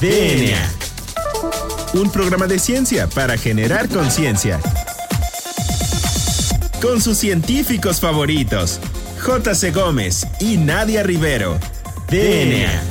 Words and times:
DNA. 0.00 0.60
Un 1.94 2.10
programa 2.10 2.46
de 2.46 2.58
ciencia 2.58 3.06
para 3.06 3.38
generar 3.38 3.88
conciencia. 3.88 4.60
Con 6.82 7.00
sus 7.00 7.16
científicos 7.16 7.98
favoritos, 7.98 8.78
J.C. 9.20 9.70
Gómez 9.70 10.26
y 10.38 10.58
Nadia 10.58 11.02
Rivero. 11.02 11.58
DNA. 12.10 12.82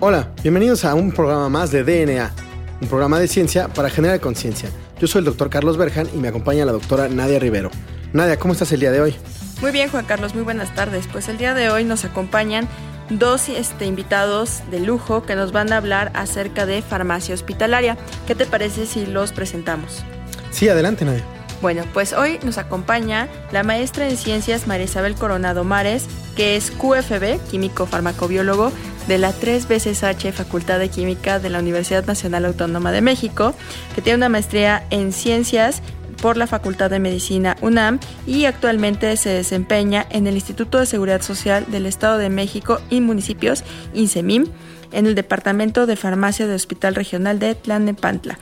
Hola, 0.00 0.30
bienvenidos 0.42 0.84
a 0.84 0.94
un 0.94 1.10
programa 1.10 1.48
más 1.48 1.70
de 1.70 1.84
DNA, 1.84 2.34
un 2.82 2.88
programa 2.88 3.18
de 3.18 3.28
ciencia 3.28 3.68
para 3.68 3.88
generar 3.88 4.20
conciencia. 4.20 4.68
Yo 5.00 5.06
soy 5.06 5.20
el 5.20 5.24
doctor 5.24 5.48
Carlos 5.48 5.78
Berjan 5.78 6.06
y 6.14 6.18
me 6.18 6.28
acompaña 6.28 6.66
la 6.66 6.72
doctora 6.72 7.08
Nadia 7.08 7.38
Rivero. 7.38 7.70
Nadia, 8.12 8.38
¿cómo 8.38 8.52
estás 8.52 8.70
el 8.72 8.80
día 8.80 8.90
de 8.90 9.00
hoy? 9.00 9.16
Muy 9.60 9.72
bien, 9.72 9.90
Juan 9.90 10.04
Carlos, 10.04 10.34
muy 10.34 10.44
buenas 10.44 10.72
tardes. 10.74 11.08
Pues 11.10 11.28
el 11.28 11.36
día 11.36 11.52
de 11.52 11.68
hoy 11.68 11.84
nos 11.84 12.04
acompañan 12.04 12.68
dos 13.10 13.48
este, 13.48 13.86
invitados 13.86 14.62
de 14.70 14.78
lujo 14.78 15.24
que 15.24 15.34
nos 15.34 15.50
van 15.50 15.72
a 15.72 15.78
hablar 15.78 16.12
acerca 16.14 16.64
de 16.64 16.80
farmacia 16.80 17.34
hospitalaria. 17.34 17.96
¿Qué 18.26 18.36
te 18.36 18.46
parece 18.46 18.86
si 18.86 19.04
los 19.04 19.32
presentamos? 19.32 20.04
Sí, 20.52 20.68
adelante, 20.68 21.04
Nadia. 21.04 21.24
Bueno, 21.60 21.82
pues 21.92 22.12
hoy 22.12 22.38
nos 22.44 22.56
acompaña 22.56 23.26
la 23.50 23.64
maestra 23.64 24.08
en 24.08 24.16
ciencias 24.16 24.68
María 24.68 24.84
Isabel 24.84 25.16
Coronado 25.16 25.64
Mares, 25.64 26.06
que 26.36 26.54
es 26.54 26.70
QFB, 26.70 27.40
químico 27.50 27.86
farmacobiólogo 27.86 28.70
de 29.08 29.18
la 29.18 29.32
3 29.32 29.66
veces 29.66 30.04
H 30.04 30.30
Facultad 30.30 30.78
de 30.78 30.88
Química 30.88 31.40
de 31.40 31.50
la 31.50 31.58
Universidad 31.58 32.06
Nacional 32.06 32.44
Autónoma 32.44 32.92
de 32.92 33.00
México, 33.00 33.54
que 33.96 34.02
tiene 34.02 34.18
una 34.18 34.28
maestría 34.28 34.86
en 34.90 35.12
ciencias 35.12 35.82
por 36.20 36.36
la 36.36 36.46
Facultad 36.46 36.90
de 36.90 36.98
Medicina 36.98 37.56
UNAM 37.60 37.98
y 38.26 38.44
actualmente 38.44 39.16
se 39.16 39.30
desempeña 39.30 40.06
en 40.10 40.26
el 40.26 40.34
Instituto 40.34 40.78
de 40.78 40.86
Seguridad 40.86 41.22
Social 41.22 41.66
del 41.68 41.86
Estado 41.86 42.18
de 42.18 42.28
México 42.28 42.80
y 42.90 43.00
Municipios, 43.00 43.64
INSEMIM, 43.94 44.46
en 44.92 45.06
el 45.06 45.14
Departamento 45.14 45.86
de 45.86 45.96
Farmacia 45.96 46.46
del 46.46 46.56
Hospital 46.56 46.94
Regional 46.94 47.38
de 47.38 47.54
Tlalnepantla. 47.54 48.38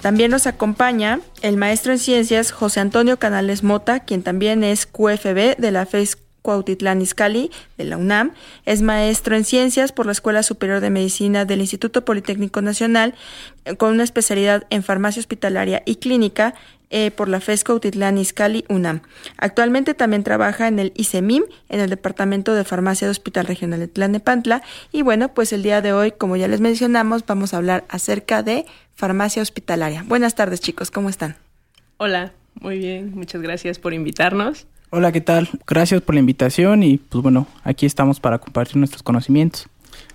También 0.00 0.30
nos 0.30 0.46
acompaña 0.46 1.20
el 1.42 1.56
maestro 1.56 1.92
en 1.92 1.98
ciencias 1.98 2.52
José 2.52 2.80
Antonio 2.80 3.18
Canales 3.18 3.64
Mota, 3.64 4.00
quien 4.00 4.22
también 4.22 4.62
es 4.62 4.86
QFB 4.86 5.56
de 5.58 5.70
la 5.72 5.86
FES 5.86 6.18
Cuautitlán 6.48 7.02
Izcalli, 7.02 7.50
de 7.76 7.84
la 7.84 7.98
UNAM. 7.98 8.32
Es 8.64 8.80
maestro 8.80 9.36
en 9.36 9.44
ciencias 9.44 9.92
por 9.92 10.06
la 10.06 10.12
Escuela 10.12 10.42
Superior 10.42 10.80
de 10.80 10.88
Medicina 10.88 11.44
del 11.44 11.60
Instituto 11.60 12.06
Politécnico 12.06 12.62
Nacional, 12.62 13.14
con 13.76 13.92
una 13.92 14.02
especialidad 14.02 14.66
en 14.70 14.82
farmacia 14.82 15.20
hospitalaria 15.20 15.82
y 15.84 15.96
clínica 15.96 16.54
eh, 16.88 17.10
por 17.10 17.28
la 17.28 17.40
FESCO 17.40 17.74
Utitlán 17.74 18.16
Izcalli 18.16 18.64
UNAM. 18.70 19.02
Actualmente 19.36 19.92
también 19.92 20.24
trabaja 20.24 20.68
en 20.68 20.78
el 20.78 20.94
ICEMIM, 20.96 21.44
en 21.68 21.80
el 21.80 21.90
Departamento 21.90 22.54
de 22.54 22.64
Farmacia 22.64 23.06
del 23.06 23.10
Hospital 23.10 23.44
Regional 23.44 23.80
de 23.80 23.88
Tlanepantla. 23.88 24.62
Y 24.90 25.02
bueno, 25.02 25.34
pues 25.34 25.52
el 25.52 25.62
día 25.62 25.82
de 25.82 25.92
hoy, 25.92 26.12
como 26.12 26.36
ya 26.36 26.48
les 26.48 26.62
mencionamos, 26.62 27.26
vamos 27.26 27.52
a 27.52 27.58
hablar 27.58 27.84
acerca 27.90 28.42
de 28.42 28.64
farmacia 28.94 29.42
hospitalaria. 29.42 30.02
Buenas 30.08 30.34
tardes, 30.34 30.62
chicos, 30.62 30.90
¿cómo 30.90 31.10
están? 31.10 31.36
Hola, 31.98 32.32
muy 32.58 32.78
bien, 32.78 33.12
muchas 33.14 33.42
gracias 33.42 33.78
por 33.78 33.92
invitarnos. 33.92 34.66
Hola, 34.90 35.12
¿qué 35.12 35.20
tal? 35.20 35.50
Gracias 35.66 36.00
por 36.00 36.14
la 36.14 36.20
invitación 36.20 36.82
y 36.82 36.96
pues 36.96 37.22
bueno, 37.22 37.46
aquí 37.62 37.84
estamos 37.84 38.20
para 38.20 38.38
compartir 38.38 38.78
nuestros 38.78 39.02
conocimientos. 39.02 39.66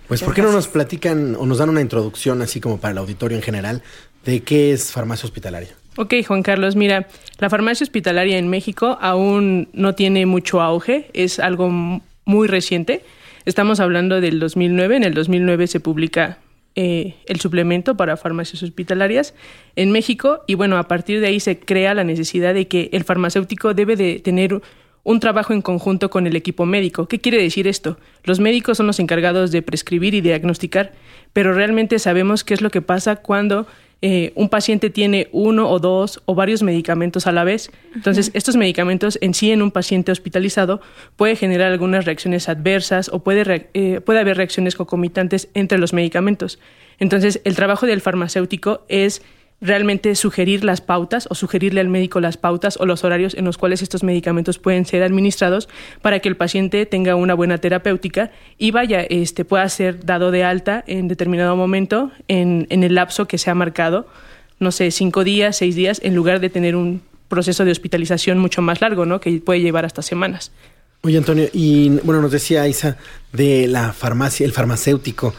Pues, 0.08 0.22
¿por 0.22 0.34
qué 0.34 0.42
no 0.42 0.50
nos 0.50 0.66
platican 0.66 1.36
o 1.36 1.46
nos 1.46 1.58
dan 1.58 1.70
una 1.70 1.80
introducción, 1.80 2.42
así 2.42 2.60
como 2.60 2.78
para 2.78 2.92
el 2.92 2.98
auditorio 2.98 3.36
en 3.36 3.42
general, 3.42 3.82
de 4.24 4.40
qué 4.40 4.72
es 4.72 4.90
farmacia 4.90 5.26
hospitalaria? 5.26 5.70
Ok, 5.96 6.14
Juan 6.26 6.42
Carlos, 6.42 6.74
mira, 6.74 7.06
la 7.38 7.48
farmacia 7.48 7.84
hospitalaria 7.84 8.36
en 8.36 8.48
México 8.48 8.98
aún 9.00 9.68
no 9.72 9.94
tiene 9.94 10.26
mucho 10.26 10.60
auge, 10.60 11.08
es 11.14 11.38
algo 11.38 11.70
muy 12.24 12.48
reciente. 12.48 13.04
Estamos 13.44 13.78
hablando 13.78 14.20
del 14.20 14.40
2009, 14.40 14.96
en 14.96 15.04
el 15.04 15.14
2009 15.14 15.68
se 15.68 15.78
publica 15.78 16.38
eh, 16.76 17.14
el 17.26 17.40
suplemento 17.40 17.96
para 17.96 18.16
farmacias 18.16 18.62
hospitalarias 18.62 19.34
en 19.76 19.92
México 19.92 20.42
y 20.46 20.54
bueno, 20.54 20.76
a 20.76 20.88
partir 20.88 21.20
de 21.20 21.28
ahí 21.28 21.38
se 21.38 21.58
crea 21.58 21.94
la 21.94 22.02
necesidad 22.02 22.52
de 22.52 22.66
que 22.66 22.90
el 22.92 23.04
farmacéutico 23.04 23.74
debe 23.74 23.94
de 23.94 24.18
tener 24.18 24.60
un 25.04 25.20
trabajo 25.20 25.52
en 25.52 25.62
conjunto 25.62 26.10
con 26.10 26.26
el 26.26 26.34
equipo 26.34 26.66
médico. 26.66 27.06
¿Qué 27.06 27.20
quiere 27.20 27.40
decir 27.40 27.68
esto? 27.68 27.98
Los 28.24 28.40
médicos 28.40 28.78
son 28.78 28.86
los 28.86 28.98
encargados 28.98 29.52
de 29.52 29.62
prescribir 29.62 30.14
y 30.14 30.20
diagnosticar, 30.20 30.92
pero 31.32 31.52
realmente 31.52 31.98
sabemos 31.98 32.42
qué 32.42 32.54
es 32.54 32.62
lo 32.62 32.70
que 32.70 32.82
pasa 32.82 33.16
cuando 33.16 33.66
eh, 34.02 34.32
un 34.34 34.48
paciente 34.48 34.90
tiene 34.90 35.28
uno 35.32 35.70
o 35.70 35.78
dos 35.78 36.22
o 36.26 36.34
varios 36.34 36.62
medicamentos 36.62 37.26
a 37.26 37.32
la 37.32 37.44
vez. 37.44 37.70
Entonces, 37.94 38.30
estos 38.34 38.56
medicamentos 38.56 39.18
en 39.22 39.34
sí 39.34 39.50
en 39.50 39.62
un 39.62 39.70
paciente 39.70 40.12
hospitalizado 40.12 40.80
puede 41.16 41.36
generar 41.36 41.72
algunas 41.72 42.04
reacciones 42.04 42.48
adversas 42.48 43.08
o 43.08 43.20
puede, 43.20 43.68
eh, 43.74 44.00
puede 44.00 44.20
haber 44.20 44.36
reacciones 44.36 44.76
concomitantes 44.76 45.48
entre 45.54 45.78
los 45.78 45.92
medicamentos. 45.92 46.58
Entonces, 46.98 47.40
el 47.44 47.56
trabajo 47.56 47.86
del 47.86 48.00
farmacéutico 48.00 48.84
es 48.88 49.22
realmente 49.64 50.14
sugerir 50.14 50.62
las 50.62 50.82
pautas 50.82 51.26
o 51.30 51.34
sugerirle 51.34 51.80
al 51.80 51.88
médico 51.88 52.20
las 52.20 52.36
pautas 52.36 52.76
o 52.78 52.84
los 52.84 53.02
horarios 53.02 53.34
en 53.34 53.46
los 53.46 53.56
cuales 53.56 53.80
estos 53.80 54.02
medicamentos 54.02 54.58
pueden 54.58 54.84
ser 54.84 55.02
administrados 55.02 55.70
para 56.02 56.20
que 56.20 56.28
el 56.28 56.36
paciente 56.36 56.84
tenga 56.84 57.16
una 57.16 57.32
buena 57.32 57.58
terapéutica 57.58 58.30
y 58.58 58.72
vaya, 58.72 59.00
este, 59.00 59.46
pueda 59.46 59.66
ser 59.70 60.04
dado 60.04 60.30
de 60.30 60.44
alta 60.44 60.84
en 60.86 61.08
determinado 61.08 61.56
momento 61.56 62.12
en, 62.28 62.66
en 62.68 62.84
el 62.84 62.94
lapso 62.94 63.26
que 63.26 63.38
se 63.38 63.50
ha 63.50 63.54
marcado, 63.54 64.06
no 64.58 64.70
sé, 64.70 64.90
cinco 64.90 65.24
días, 65.24 65.56
seis 65.56 65.74
días, 65.74 65.98
en 66.04 66.14
lugar 66.14 66.40
de 66.40 66.50
tener 66.50 66.76
un 66.76 67.00
proceso 67.28 67.64
de 67.64 67.72
hospitalización 67.72 68.38
mucho 68.38 68.60
más 68.60 68.82
largo, 68.82 69.06
¿no? 69.06 69.18
Que 69.18 69.40
puede 69.40 69.60
llevar 69.60 69.86
hasta 69.86 70.02
semanas. 70.02 70.52
Oye, 71.00 71.16
Antonio, 71.16 71.48
y 71.52 71.88
bueno, 72.02 72.20
nos 72.20 72.30
decía 72.30 72.68
Isa 72.68 72.96
de 73.32 73.66
la 73.66 73.92
farmacia, 73.92 74.44
el 74.44 74.52
farmacéutico. 74.52 75.34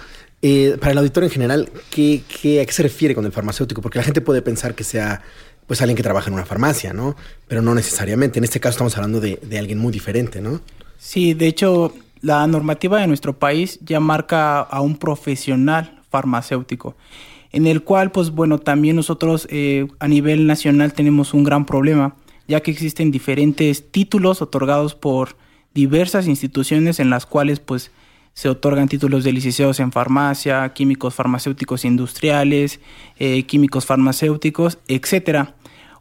Eh, 0.47 0.77
para 0.79 0.91
el 0.91 0.99
auditor 0.99 1.23
en 1.23 1.31
general, 1.31 1.71
¿qué, 1.89 2.21
a 2.61 2.65
qué 2.67 2.71
se 2.71 2.83
refiere 2.83 3.15
con 3.15 3.25
el 3.25 3.31
farmacéutico? 3.31 3.81
Porque 3.81 3.97
la 3.97 4.03
gente 4.03 4.21
puede 4.21 4.43
pensar 4.43 4.75
que 4.75 4.83
sea 4.83 5.23
pues 5.65 5.81
alguien 5.81 5.97
que 5.97 6.03
trabaja 6.03 6.27
en 6.27 6.35
una 6.35 6.45
farmacia, 6.45 6.93
¿no? 6.93 7.15
Pero 7.47 7.63
no 7.63 7.73
necesariamente. 7.73 8.37
En 8.37 8.43
este 8.43 8.59
caso 8.59 8.73
estamos 8.73 8.95
hablando 8.95 9.19
de, 9.19 9.39
alguien 9.57 9.79
muy 9.79 9.91
diferente, 9.91 10.41
¿no? 10.41 10.61
Sí, 10.99 11.33
de 11.33 11.47
hecho, 11.47 11.95
la 12.21 12.45
normativa 12.45 12.99
de 12.99 13.07
nuestro 13.07 13.39
país 13.39 13.79
ya 13.81 13.99
marca 13.99 14.59
a 14.59 14.81
un 14.81 14.97
profesional 14.97 15.99
farmacéutico, 16.11 16.95
en 17.51 17.65
el 17.65 17.81
cual, 17.81 18.11
pues 18.11 18.29
bueno, 18.29 18.59
también 18.59 18.97
nosotros 18.97 19.47
eh, 19.49 19.87
a 19.97 20.07
nivel 20.07 20.45
nacional 20.45 20.93
tenemos 20.93 21.33
un 21.33 21.43
gran 21.43 21.65
problema, 21.65 22.17
ya 22.47 22.59
que 22.59 22.69
existen 22.69 23.09
diferentes 23.09 23.89
títulos 23.89 24.43
otorgados 24.43 24.93
por 24.93 25.37
diversas 25.73 26.27
instituciones 26.27 26.99
en 26.99 27.09
las 27.09 27.25
cuales, 27.25 27.59
pues, 27.59 27.89
se 28.35 28.49
otorgan 28.49 28.89
títulos 28.89 29.23
de 29.23 29.31
licenciados 29.31 29.79
en 29.79 29.93
farmacia, 29.93 30.67
químicos 30.73 31.15
farmacéuticos 31.15 31.85
industriales, 31.85 32.81
eh, 33.17 33.43
químicos 33.43 33.85
farmacéuticos, 33.85 34.77
etcétera. 34.89 35.55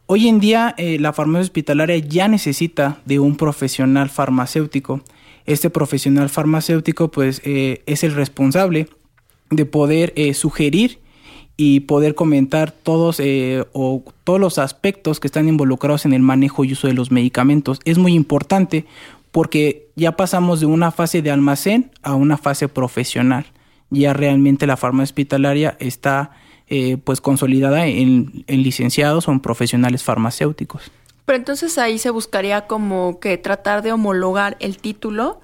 Hoy 0.05 0.27
en 0.27 0.41
día 0.41 0.75
eh, 0.77 0.99
la 0.99 1.13
farmacia 1.13 1.43
hospitalaria 1.43 1.97
ya 1.97 2.27
necesita 2.27 2.99
de 3.05 3.19
un 3.19 3.37
profesional 3.37 4.09
farmacéutico. 4.09 5.01
Este 5.45 5.69
profesional 5.69 6.27
farmacéutico 6.29 7.09
pues 7.09 7.41
eh, 7.45 7.83
es 7.85 8.03
el 8.03 8.13
responsable 8.13 8.89
de 9.49 9.65
poder 9.65 10.13
sugerir 10.33 10.99
y 11.55 11.81
poder 11.81 12.15
comentar 12.15 12.71
todos 12.71 13.21
o 13.71 14.03
todos 14.25 14.39
los 14.41 14.57
aspectos 14.57 15.19
que 15.21 15.27
están 15.27 15.47
involucrados 15.47 16.03
en 16.03 16.11
el 16.11 16.21
manejo 16.21 16.65
y 16.65 16.73
uso 16.73 16.87
de 16.87 16.93
los 16.93 17.11
medicamentos. 17.11 17.79
Es 17.85 17.97
muy 17.97 18.13
importante 18.13 18.85
porque 19.35 19.91
ya 19.97 20.13
pasamos 20.13 20.61
de 20.61 20.65
una 20.65 20.91
fase 20.91 21.21
de 21.21 21.29
almacén 21.29 21.91
a 22.03 22.15
una 22.15 22.37
fase 22.37 22.69
profesional. 22.69 23.45
Ya 23.89 24.13
realmente 24.13 24.65
la 24.65 24.77
farmacia 24.77 25.11
hospitalaria 25.11 25.75
está 25.81 26.31
eh, 26.67 26.95
pues 27.03 27.19
consolidada 27.19 27.85
en, 27.85 28.45
en 28.47 28.63
licenciados 28.63 29.27
o 29.27 29.33
en 29.33 29.41
profesionales 29.41 30.03
farmacéuticos. 30.03 30.89
Pero 31.25 31.35
entonces 31.35 31.77
ahí 31.77 31.97
se 31.97 32.11
buscaría 32.11 32.65
como 32.65 33.19
que 33.19 33.37
tratar 33.37 33.81
de 33.81 33.91
homologar 33.91 34.55
el 34.61 34.77
título 34.77 35.41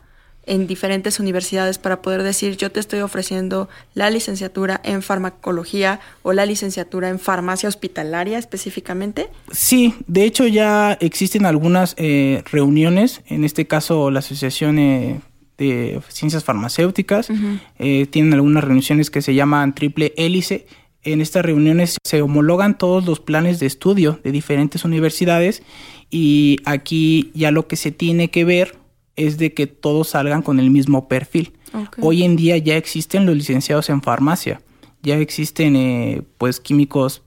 en 0.52 0.68
diferentes 0.68 1.22
universidades 1.22 1.78
para 1.78 2.02
poder 2.02 2.24
decir 2.24 2.58
yo 2.58 2.70
te 2.70 2.82
estoy 2.82 3.00
ofreciendo 3.00 3.70
la 3.94 4.10
licenciatura 4.10 4.82
en 4.84 5.02
farmacología 5.02 6.02
o 6.24 6.34
la 6.34 6.46
licenciatura 6.46 7.08
en 7.08 7.20
farmacia 7.20 7.70
hospitalaria 7.70 8.38
específicamente? 8.38 9.30
Sí, 9.54 9.96
de 10.08 10.26
hecho 10.26 10.46
ya 10.48 10.98
existen 11.00 11.46
algunas 11.46 11.96
eh, 11.98 12.44
reuniones, 12.52 13.22
en 13.28 13.46
este 13.46 13.66
caso 13.66 14.12
la 14.12 14.20
Asociación 14.20 14.78
eh, 14.78 15.22
de 15.58 16.02
Ciencias 16.10 16.44
Farmacéuticas, 16.44 17.30
eh, 17.80 18.08
tienen 18.10 18.34
algunas 18.34 18.66
reuniones 18.66 19.10
que 19.10 19.22
se 19.22 19.34
llaman 19.34 19.74
triple 19.74 20.14
hélice. 20.18 20.68
En 21.04 21.22
estas 21.22 21.46
reuniones 21.46 21.98
se 22.04 22.22
homologan 22.22 22.78
todos 22.78 23.06
los 23.06 23.22
planes 23.22 23.62
de 23.62 23.68
estudio 23.68 24.20
de 24.22 24.34
diferentes 24.34 24.84
universidades 24.84 25.64
y 26.10 26.58
aquí 26.66 27.32
ya 27.34 27.52
lo 27.52 27.68
que 27.68 27.78
se 27.78 27.92
tiene 27.92 28.30
que 28.30 28.44
ver 28.44 28.81
es 29.28 29.38
de 29.38 29.54
que 29.54 29.68
todos 29.68 30.10
salgan 30.10 30.42
con 30.42 30.60
el 30.60 30.72
mismo 30.72 31.08
perfil. 31.08 31.54
Hoy 32.02 32.24
en 32.24 32.36
día 32.36 32.58
ya 32.58 32.76
existen 32.76 33.26
los 33.26 33.36
licenciados 33.36 33.90
en 33.90 34.02
farmacia, 34.02 34.62
ya 35.02 35.18
existen 35.18 35.76
eh, 35.76 36.22
pues 36.38 36.60
químicos 36.60 37.24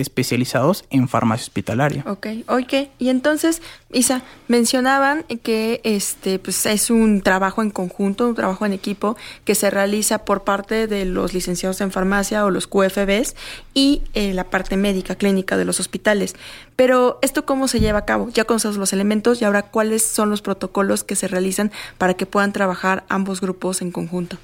especializados 0.00 0.84
en 0.90 1.08
farmacia 1.08 1.44
hospitalaria. 1.44 2.04
Ok, 2.06 2.26
ok. 2.48 2.88
Y 2.98 3.08
entonces, 3.08 3.62
Isa, 3.92 4.22
mencionaban 4.48 5.24
que 5.42 5.80
este 5.84 6.38
pues 6.38 6.66
es 6.66 6.90
un 6.90 7.22
trabajo 7.22 7.62
en 7.62 7.70
conjunto, 7.70 8.28
un 8.28 8.34
trabajo 8.34 8.66
en 8.66 8.72
equipo 8.72 9.16
que 9.44 9.54
se 9.54 9.70
realiza 9.70 10.24
por 10.24 10.44
parte 10.44 10.86
de 10.86 11.04
los 11.04 11.34
licenciados 11.34 11.80
en 11.80 11.90
farmacia 11.90 12.44
o 12.44 12.50
los 12.50 12.66
QFBs 12.66 13.34
y 13.74 14.02
eh, 14.14 14.32
la 14.34 14.44
parte 14.44 14.76
médica 14.76 15.14
clínica 15.14 15.56
de 15.56 15.64
los 15.64 15.80
hospitales. 15.80 16.34
Pero 16.76 17.18
esto 17.22 17.44
cómo 17.44 17.68
se 17.68 17.80
lleva 17.80 18.00
a 18.00 18.04
cabo? 18.04 18.28
Ya 18.30 18.44
conocemos 18.44 18.76
los 18.76 18.92
elementos 18.92 19.40
y 19.42 19.44
ahora 19.44 19.62
cuáles 19.62 20.02
son 20.02 20.30
los 20.30 20.42
protocolos 20.42 21.04
que 21.04 21.16
se 21.16 21.28
realizan 21.28 21.72
para 21.98 22.14
que 22.14 22.26
puedan 22.26 22.52
trabajar 22.52 23.04
ambos 23.08 23.40
grupos 23.40 23.82
en 23.82 23.90
conjunto. 23.90 24.38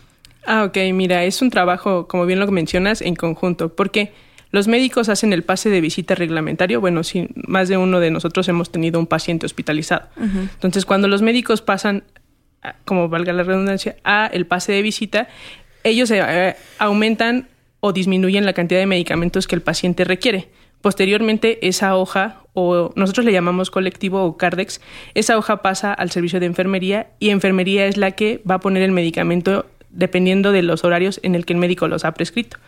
Ah, 0.47 0.65
ok, 0.65 0.77
mira, 0.93 1.25
es 1.25 1.41
un 1.41 1.51
trabajo, 1.51 2.07
como 2.07 2.27
bien 2.27 2.39
lo 2.39 2.47
mencionas, 2.51 3.01
en 3.01 3.15
conjunto, 3.15 3.71
porque 3.71 4.13
los 4.55 4.69
médicos 4.69 5.09
hacen 5.09 5.33
el 5.33 5.43
pase 5.43 5.69
de 5.69 5.81
visita 5.81 6.15
reglamentario. 6.15 6.81
Bueno, 6.81 7.03
si 7.03 7.29
más 7.35 7.69
de 7.69 7.77
uno 7.77 7.99
de 7.99 8.13
nosotros 8.13 8.49
hemos 8.49 8.71
tenido 8.71 9.01
un 9.01 9.09
paciente 9.09 9.47
hospitalizado. 9.47 10.09
Entonces, 10.17 10.87
cuando 10.87 11.09
los 11.09 11.23
médicos 11.23 11.61
pasan, 11.61 12.05
como 12.85 13.09
valga 13.09 13.33
la 13.33 13.43
redundancia, 13.43 13.97
a 14.05 14.27
el 14.27 14.47
pase 14.47 14.71
de 14.71 14.83
visita, 14.83 15.27
ellos 15.83 16.09
eh, 16.13 16.55
aumentan 16.79 17.49
o 17.81 17.93
disminuyen 17.93 18.47
la 18.47 18.53
cantidad 18.53 18.79
de 18.79 18.87
medicamentos 18.87 19.49
que 19.49 19.57
el 19.57 19.61
paciente 19.61 20.05
requiere. 20.05 20.51
Posteriormente, 20.83 21.67
esa 21.67 21.97
hoja, 21.97 22.43
o 22.53 22.93
nosotros 22.95 23.27
le 23.27 23.33
llamamos 23.33 23.73
colectivo 23.73 24.23
o 24.23 24.37
CARDEX, 24.37 24.81
esa 25.15 25.37
hoja 25.37 25.63
pasa 25.63 25.93
al 25.93 26.13
servicio 26.13 26.39
de 26.39 26.47
enfermería 26.47 27.09
y 27.19 27.31
enfermería 27.31 27.87
es 27.87 27.97
la 27.97 28.13
que 28.13 28.41
va 28.49 28.55
a 28.55 28.61
poner 28.61 28.85
el 28.85 28.93
medicamento 28.93 29.67
dependiendo 29.95 30.53
de 30.53 30.63
los 30.63 30.85
horarios 30.85 31.21
en 31.23 31.35
el 31.35 31.47
que 31.47 31.53
el 31.53 31.59
médico 31.59 31.89
los 31.89 32.05
ha 32.05 32.13
prescrito. 32.15 32.59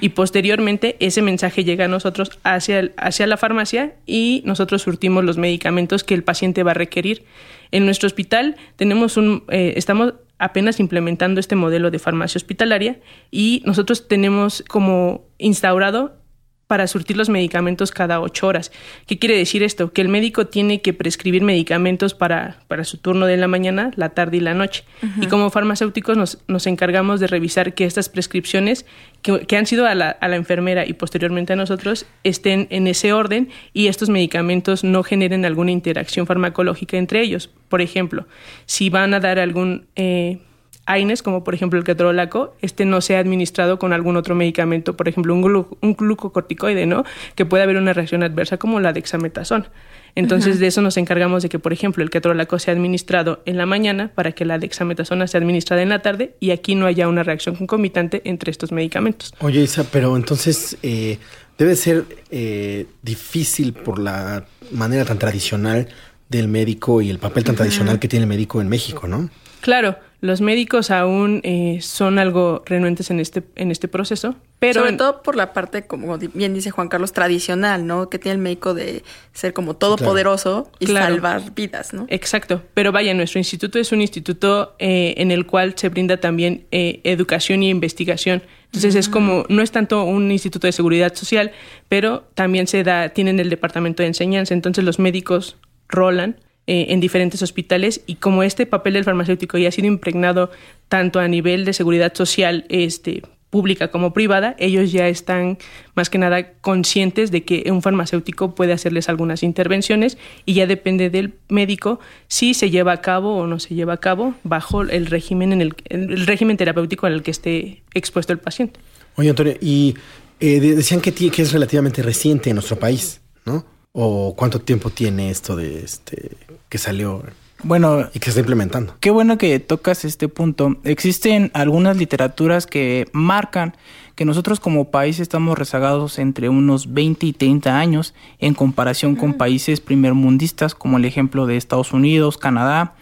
Y 0.00 0.10
posteriormente 0.10 0.96
ese 1.00 1.22
mensaje 1.22 1.64
llega 1.64 1.86
a 1.86 1.88
nosotros 1.88 2.30
hacia, 2.44 2.92
hacia 2.96 3.26
la 3.26 3.36
farmacia 3.36 3.94
y 4.06 4.42
nosotros 4.44 4.82
surtimos 4.82 5.24
los 5.24 5.38
medicamentos 5.38 6.04
que 6.04 6.14
el 6.14 6.22
paciente 6.22 6.62
va 6.62 6.72
a 6.72 6.74
requerir. 6.74 7.24
En 7.70 7.86
nuestro 7.86 8.06
hospital 8.06 8.56
tenemos 8.76 9.16
un, 9.16 9.44
eh, 9.48 9.74
estamos 9.76 10.14
apenas 10.38 10.80
implementando 10.80 11.40
este 11.40 11.56
modelo 11.56 11.90
de 11.90 11.98
farmacia 11.98 12.38
hospitalaria 12.38 12.98
y 13.30 13.62
nosotros 13.64 14.06
tenemos 14.08 14.62
como 14.68 15.24
instaurado 15.38 16.16
para 16.66 16.86
surtir 16.86 17.16
los 17.16 17.28
medicamentos 17.28 17.90
cada 17.90 18.20
ocho 18.20 18.46
horas. 18.46 18.72
¿Qué 19.06 19.18
quiere 19.18 19.36
decir 19.36 19.62
esto? 19.62 19.92
Que 19.92 20.00
el 20.00 20.08
médico 20.08 20.46
tiene 20.46 20.80
que 20.80 20.92
prescribir 20.92 21.42
medicamentos 21.42 22.14
para, 22.14 22.58
para 22.68 22.84
su 22.84 22.98
turno 22.98 23.26
de 23.26 23.36
la 23.36 23.48
mañana, 23.48 23.90
la 23.96 24.10
tarde 24.10 24.38
y 24.38 24.40
la 24.40 24.54
noche. 24.54 24.84
Y 25.20 25.26
como 25.26 25.50
farmacéuticos 25.50 26.16
nos, 26.16 26.38
nos, 26.48 26.66
encargamos 26.66 27.20
de 27.20 27.26
revisar 27.26 27.74
que 27.74 27.84
estas 27.84 28.08
prescripciones 28.08 28.86
que, 29.22 29.46
que 29.46 29.56
han 29.56 29.66
sido 29.66 29.86
a 29.86 29.94
la, 29.94 30.10
a 30.10 30.28
la, 30.28 30.36
enfermera 30.36 30.86
y 30.86 30.94
posteriormente 30.94 31.52
a 31.52 31.56
nosotros 31.56 32.06
estén 32.22 32.66
en 32.70 32.86
ese 32.86 33.12
orden 33.12 33.50
y 33.72 33.88
estos 33.88 34.08
medicamentos 34.08 34.84
no 34.84 35.02
generen 35.02 35.44
alguna 35.44 35.70
interacción 35.70 36.26
farmacológica 36.26 36.96
entre 36.96 37.20
ellos. 37.20 37.50
Por 37.68 37.82
ejemplo, 37.82 38.26
si 38.66 38.88
van 38.90 39.14
a 39.14 39.20
dar 39.20 39.38
algún... 39.38 39.86
Eh, 39.96 40.38
AINES, 40.86 41.22
como 41.22 41.44
por 41.44 41.54
ejemplo 41.54 41.78
el 41.78 41.84
ketorolaco, 41.84 42.54
este 42.60 42.84
no 42.84 43.00
sea 43.00 43.18
administrado 43.18 43.78
con 43.78 43.92
algún 43.92 44.16
otro 44.16 44.34
medicamento, 44.34 44.96
por 44.96 45.08
ejemplo 45.08 45.34
un, 45.34 45.66
un 45.80 45.94
glucocorticoide, 45.94 46.86
¿no? 46.86 47.04
Que 47.34 47.46
puede 47.46 47.62
haber 47.62 47.76
una 47.76 47.92
reacción 47.92 48.22
adversa 48.22 48.58
como 48.58 48.80
la 48.80 48.92
dexametasona. 48.92 49.70
Entonces, 50.16 50.60
de 50.60 50.68
eso 50.68 50.80
nos 50.80 50.96
encargamos 50.96 51.42
de 51.42 51.48
que, 51.48 51.58
por 51.58 51.72
ejemplo, 51.72 52.04
el 52.04 52.10
ketorolaco 52.10 52.58
sea 52.58 52.72
administrado 52.72 53.42
en 53.46 53.56
la 53.56 53.66
mañana 53.66 54.12
para 54.14 54.32
que 54.32 54.44
la 54.44 54.58
dexametasona 54.58 55.26
sea 55.26 55.40
administrada 55.40 55.82
en 55.82 55.88
la 55.88 56.02
tarde 56.02 56.36
y 56.38 56.52
aquí 56.52 56.76
no 56.76 56.86
haya 56.86 57.08
una 57.08 57.24
reacción 57.24 57.56
concomitante 57.56 58.22
entre 58.24 58.52
estos 58.52 58.70
medicamentos. 58.70 59.34
Oye, 59.40 59.62
Isa, 59.62 59.84
pero 59.90 60.16
entonces 60.16 60.76
eh, 60.82 61.18
debe 61.58 61.74
ser 61.74 62.04
eh, 62.30 62.86
difícil 63.02 63.72
por 63.72 63.98
la 63.98 64.44
manera 64.70 65.04
tan 65.04 65.18
tradicional 65.18 65.88
del 66.28 66.46
médico 66.48 67.02
y 67.02 67.10
el 67.10 67.18
papel 67.18 67.44
tan 67.44 67.56
tradicional 67.56 67.98
que 67.98 68.06
tiene 68.08 68.22
el 68.24 68.28
médico 68.28 68.60
en 68.60 68.68
México, 68.68 69.08
¿no? 69.08 69.30
Claro, 69.60 69.96
los 70.24 70.40
médicos 70.40 70.90
aún 70.90 71.42
eh, 71.44 71.80
son 71.82 72.18
algo 72.18 72.62
renuentes 72.64 73.10
en 73.10 73.20
este, 73.20 73.42
en 73.56 73.70
este 73.70 73.88
proceso, 73.88 74.34
pero... 74.58 74.80
Sobre 74.80 74.94
todo 74.94 75.22
por 75.22 75.36
la 75.36 75.52
parte, 75.52 75.86
como 75.86 76.16
bien 76.16 76.54
dice 76.54 76.70
Juan 76.70 76.88
Carlos, 76.88 77.12
tradicional, 77.12 77.86
¿no? 77.86 78.08
Que 78.08 78.18
tiene 78.18 78.36
el 78.36 78.40
médico 78.40 78.72
de 78.72 79.04
ser 79.34 79.52
como 79.52 79.76
todopoderoso 79.76 80.70
y 80.78 80.86
salvar 80.86 81.54
vidas, 81.54 81.92
¿no? 81.92 82.06
Exacto. 82.08 82.62
Pero 82.72 82.90
vaya, 82.90 83.12
nuestro 83.12 83.38
instituto 83.38 83.78
es 83.78 83.92
un 83.92 84.00
instituto 84.00 84.74
eh, 84.78 85.12
en 85.18 85.30
el 85.30 85.44
cual 85.44 85.74
se 85.76 85.90
brinda 85.90 86.16
también 86.16 86.64
eh, 86.70 87.02
educación 87.04 87.62
y 87.62 87.68
investigación. 87.68 88.42
Entonces 88.68 88.94
es 88.94 89.10
como, 89.10 89.44
no 89.50 89.60
es 89.60 89.72
tanto 89.72 90.04
un 90.04 90.32
instituto 90.32 90.66
de 90.66 90.72
seguridad 90.72 91.14
social, 91.14 91.52
pero 91.90 92.24
también 92.32 92.66
se 92.66 92.82
da, 92.82 93.10
tienen 93.10 93.40
el 93.40 93.50
departamento 93.50 94.02
de 94.02 94.06
enseñanza. 94.06 94.54
Entonces 94.54 94.84
los 94.84 94.98
médicos 94.98 95.58
rolan 95.86 96.38
eh, 96.66 96.86
en 96.88 97.00
diferentes 97.00 97.42
hospitales 97.42 98.02
y 98.06 98.16
como 98.16 98.42
este 98.42 98.66
papel 98.66 98.94
del 98.94 99.04
farmacéutico 99.04 99.58
ya 99.58 99.68
ha 99.68 99.72
sido 99.72 99.88
impregnado 99.88 100.50
tanto 100.88 101.20
a 101.20 101.28
nivel 101.28 101.64
de 101.64 101.72
seguridad 101.72 102.14
social 102.14 102.64
este, 102.68 103.22
pública 103.54 103.88
como 103.88 104.12
privada, 104.12 104.56
ellos 104.58 104.90
ya 104.90 105.06
están 105.06 105.58
más 105.94 106.10
que 106.10 106.18
nada 106.18 106.54
conscientes 106.54 107.30
de 107.30 107.44
que 107.44 107.70
un 107.70 107.82
farmacéutico 107.82 108.54
puede 108.56 108.72
hacerles 108.72 109.08
algunas 109.08 109.44
intervenciones 109.44 110.18
y 110.44 110.54
ya 110.54 110.66
depende 110.66 111.08
del 111.08 111.34
médico 111.48 112.00
si 112.26 112.54
se 112.54 112.70
lleva 112.70 112.90
a 112.90 113.00
cabo 113.00 113.36
o 113.36 113.46
no 113.46 113.60
se 113.60 113.76
lleva 113.76 113.92
a 113.92 113.98
cabo 113.98 114.34
bajo 114.42 114.82
el 114.82 115.06
régimen 115.06 115.52
en 115.52 115.60
el, 115.60 115.74
el 115.88 116.26
régimen 116.26 116.56
terapéutico 116.56 117.06
en 117.06 117.12
el 117.12 117.22
que 117.22 117.30
esté 117.30 117.82
expuesto 117.94 118.32
el 118.32 118.40
paciente. 118.40 118.80
Oye, 119.14 119.30
Antonio, 119.30 119.54
y 119.60 119.94
eh, 120.40 120.58
decían 120.58 121.00
que, 121.00 121.12
que 121.12 121.42
es 121.42 121.52
relativamente 121.52 122.02
reciente 122.02 122.50
en 122.50 122.56
nuestro 122.56 122.76
país, 122.76 123.20
¿no? 123.44 123.64
¿O 123.96 124.34
cuánto 124.34 124.60
tiempo 124.60 124.90
tiene 124.90 125.30
esto 125.30 125.54
de 125.54 125.78
este 125.84 126.36
que 126.68 126.78
salió? 126.78 127.22
Bueno, 127.62 128.08
y 128.12 128.18
que 128.18 128.24
se 128.24 128.30
está 128.30 128.40
implementando. 128.40 128.96
Qué 128.98 129.10
bueno 129.12 129.38
que 129.38 129.60
tocas 129.60 130.04
este 130.04 130.26
punto. 130.26 130.76
Existen 130.82 131.52
algunas 131.54 131.96
literaturas 131.96 132.66
que 132.66 133.06
marcan 133.12 133.76
que 134.16 134.24
nosotros 134.24 134.58
como 134.58 134.90
país 134.90 135.20
estamos 135.20 135.56
rezagados 135.56 136.18
entre 136.18 136.48
unos 136.48 136.92
20 136.92 137.24
y 137.24 137.32
30 137.32 137.78
años 137.78 138.14
en 138.40 138.54
comparación 138.54 139.14
con 139.14 139.34
países 139.34 139.80
primermundistas 139.80 140.74
como 140.74 140.98
el 140.98 141.04
ejemplo 141.04 141.46
de 141.46 141.56
Estados 141.56 141.92
Unidos, 141.92 142.36
Canadá, 142.36 142.96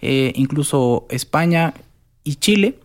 eh, 0.00 0.32
incluso 0.36 1.06
España 1.10 1.74
y 2.22 2.36
Chile. 2.36 2.78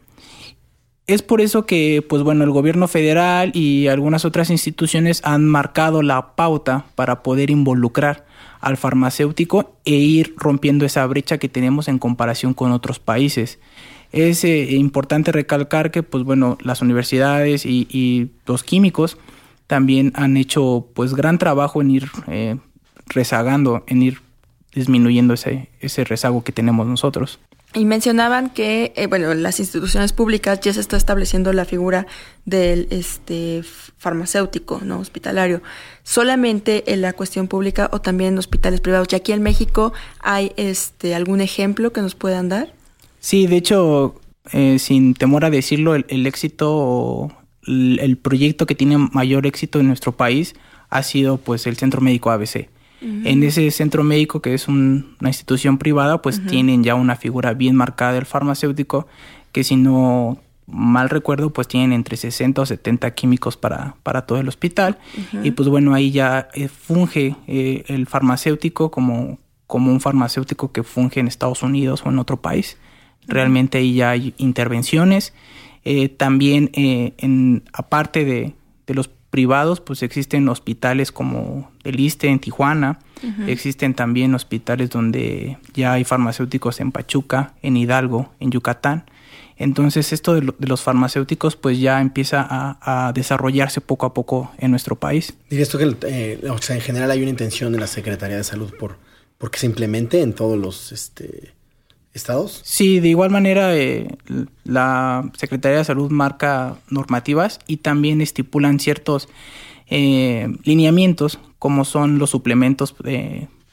Es 1.11 1.21
por 1.21 1.41
eso 1.41 1.65
que, 1.65 2.01
pues 2.07 2.23
bueno, 2.23 2.45
el 2.45 2.51
gobierno 2.51 2.87
federal 2.87 3.51
y 3.53 3.87
algunas 3.87 4.23
otras 4.23 4.49
instituciones 4.49 5.19
han 5.25 5.45
marcado 5.45 6.03
la 6.03 6.37
pauta 6.37 6.85
para 6.95 7.21
poder 7.21 7.49
involucrar 7.49 8.25
al 8.61 8.77
farmacéutico 8.77 9.75
e 9.83 9.95
ir 9.95 10.33
rompiendo 10.37 10.85
esa 10.85 11.05
brecha 11.07 11.37
que 11.37 11.49
tenemos 11.49 11.89
en 11.89 11.99
comparación 11.99 12.53
con 12.53 12.71
otros 12.71 12.99
países. 12.99 13.59
Es 14.13 14.45
eh, 14.45 14.71
importante 14.71 15.33
recalcar 15.33 15.91
que, 15.91 16.01
pues 16.01 16.23
bueno, 16.23 16.57
las 16.61 16.81
universidades 16.81 17.65
y, 17.65 18.31
los 18.45 18.63
químicos 18.63 19.17
también 19.67 20.13
han 20.15 20.37
hecho, 20.37 20.87
pues, 20.93 21.13
gran 21.13 21.37
trabajo 21.37 21.81
en 21.81 21.91
ir 21.91 22.09
eh, 22.29 22.55
rezagando, 23.07 23.83
en 23.87 24.01
ir 24.01 24.21
disminuyendo 24.73 25.33
ese, 25.33 25.67
ese 25.81 26.05
rezago 26.05 26.45
que 26.45 26.53
tenemos 26.53 26.87
nosotros. 26.87 27.41
Y 27.73 27.85
mencionaban 27.85 28.49
que, 28.49 28.91
eh, 28.97 29.07
bueno, 29.07 29.31
en 29.31 29.43
las 29.43 29.59
instituciones 29.61 30.11
públicas 30.11 30.59
ya 30.59 30.73
se 30.73 30.81
está 30.81 30.97
estableciendo 30.97 31.53
la 31.53 31.63
figura 31.63 32.05
del 32.43 32.87
este 32.89 33.63
farmacéutico, 33.97 34.81
no 34.83 34.99
hospitalario. 34.99 35.61
Solamente 36.03 36.91
en 36.91 37.01
la 37.01 37.13
cuestión 37.13 37.47
pública 37.47 37.89
o 37.93 38.01
también 38.01 38.33
en 38.33 38.39
hospitales 38.39 38.81
privados. 38.81 39.07
Y 39.11 39.15
aquí 39.15 39.31
en 39.31 39.41
México 39.41 39.93
hay 40.19 40.51
este 40.57 41.15
algún 41.15 41.39
ejemplo 41.39 41.93
que 41.93 42.01
nos 42.01 42.13
puedan 42.13 42.49
dar. 42.49 42.73
Sí, 43.21 43.47
de 43.47 43.57
hecho, 43.57 44.19
eh, 44.51 44.77
sin 44.77 45.13
temor 45.13 45.45
a 45.45 45.49
decirlo, 45.49 45.95
el, 45.95 46.05
el 46.09 46.27
éxito 46.27 47.31
el, 47.65 47.99
el 47.99 48.17
proyecto 48.17 48.65
que 48.65 48.75
tiene 48.75 48.97
mayor 48.97 49.45
éxito 49.47 49.79
en 49.79 49.87
nuestro 49.87 50.11
país 50.11 50.55
ha 50.89 51.03
sido 51.03 51.37
pues 51.37 51.65
el 51.67 51.77
Centro 51.77 52.01
Médico 52.01 52.31
ABC 52.31 52.67
en 53.01 53.43
ese 53.43 53.69
centro 53.71 54.03
médico, 54.03 54.41
que 54.41 54.53
es 54.53 54.67
una 54.67 55.03
institución 55.21 55.77
privada, 55.77 56.21
pues 56.21 56.45
tienen 56.45 56.83
ya 56.83 56.95
una 56.95 57.15
figura 57.15 57.53
bien 57.53 57.75
marcada 57.75 58.13
del 58.13 58.25
farmacéutico, 58.25 59.07
que 59.51 59.63
si 59.63 59.75
no 59.75 60.39
mal 60.67 61.09
recuerdo, 61.09 61.51
pues 61.51 61.67
tienen 61.67 61.93
entre 61.93 62.17
60 62.17 62.61
o 62.61 62.65
70 62.65 63.13
químicos 63.13 63.57
para, 63.57 63.95
para 64.03 64.25
todo 64.25 64.39
el 64.39 64.47
hospital. 64.47 64.97
Y 65.43 65.51
pues 65.51 65.67
bueno, 65.67 65.93
ahí 65.93 66.11
ya 66.11 66.47
eh, 66.53 66.67
funge 66.67 67.35
eh, 67.47 67.83
el 67.87 68.07
farmacéutico 68.07 68.89
como, 68.91 69.39
como 69.67 69.91
un 69.91 69.99
farmacéutico 69.99 70.71
que 70.71 70.83
funge 70.83 71.19
en 71.19 71.27
Estados 71.27 71.63
Unidos 71.63 72.03
o 72.05 72.09
en 72.09 72.19
otro 72.19 72.41
país. 72.41 72.77
Realmente 73.27 73.79
ahí 73.79 73.95
ya 73.95 74.11
hay 74.11 74.33
intervenciones. 74.37 75.33
Eh, 75.83 76.09
también, 76.09 76.69
en, 76.73 77.63
aparte 77.73 78.23
de, 78.23 78.53
de 78.87 78.93
los 78.93 79.09
privados, 79.31 79.79
pues 79.79 80.03
existen 80.03 80.47
hospitales 80.49 81.11
como 81.11 81.71
el 81.83 81.99
ISTE 81.99 82.27
en 82.27 82.39
Tijuana, 82.39 82.99
existen 83.47 83.93
también 83.93 84.35
hospitales 84.35 84.89
donde 84.89 85.57
ya 85.73 85.93
hay 85.93 86.03
farmacéuticos 86.03 86.79
en 86.79 86.91
Pachuca, 86.91 87.53
en 87.61 87.77
Hidalgo, 87.77 88.31
en 88.39 88.51
Yucatán. 88.51 89.05
Entonces 89.57 90.11
esto 90.11 90.33
de, 90.33 90.53
los 90.59 90.81
farmacéuticos 90.81 91.55
pues 91.55 91.79
ya 91.79 92.01
empieza 92.01 92.45
a, 92.49 93.11
desarrollarse 93.13 93.79
poco 93.79 94.05
a 94.05 94.13
poco 94.13 94.51
en 94.57 94.71
nuestro 94.71 94.95
país. 94.97 95.33
Dirías 95.49 95.69
tú 95.69 95.77
que 95.77 95.95
eh, 96.07 96.39
en 96.69 96.81
general 96.81 97.11
hay 97.11 97.21
una 97.21 97.29
intención 97.29 97.71
de 97.71 97.79
la 97.79 97.87
Secretaría 97.87 98.37
de 98.37 98.43
Salud 98.43 98.73
por, 98.77 98.97
por 99.37 99.49
que 99.49 99.59
se 99.59 99.65
implemente 99.67 100.21
en 100.21 100.33
todos 100.33 100.57
los 100.57 100.91
este, 100.91 101.53
estados. 102.13 102.61
Sí, 102.63 102.99
de 102.99 103.09
igual 103.09 103.29
manera 103.29 103.75
eh, 103.75 104.17
la 104.63 105.29
Secretaría 105.37 105.79
de 105.79 105.85
Salud 105.85 106.11
marca 106.11 106.77
normativas 106.89 107.59
y 107.67 107.77
también 107.77 108.21
estipulan 108.21 108.79
ciertos 108.79 109.29
eh, 109.87 110.47
lineamientos 110.63 111.39
como 111.59 111.85
son 111.85 112.17
los 112.17 112.31
suplementos 112.31 112.95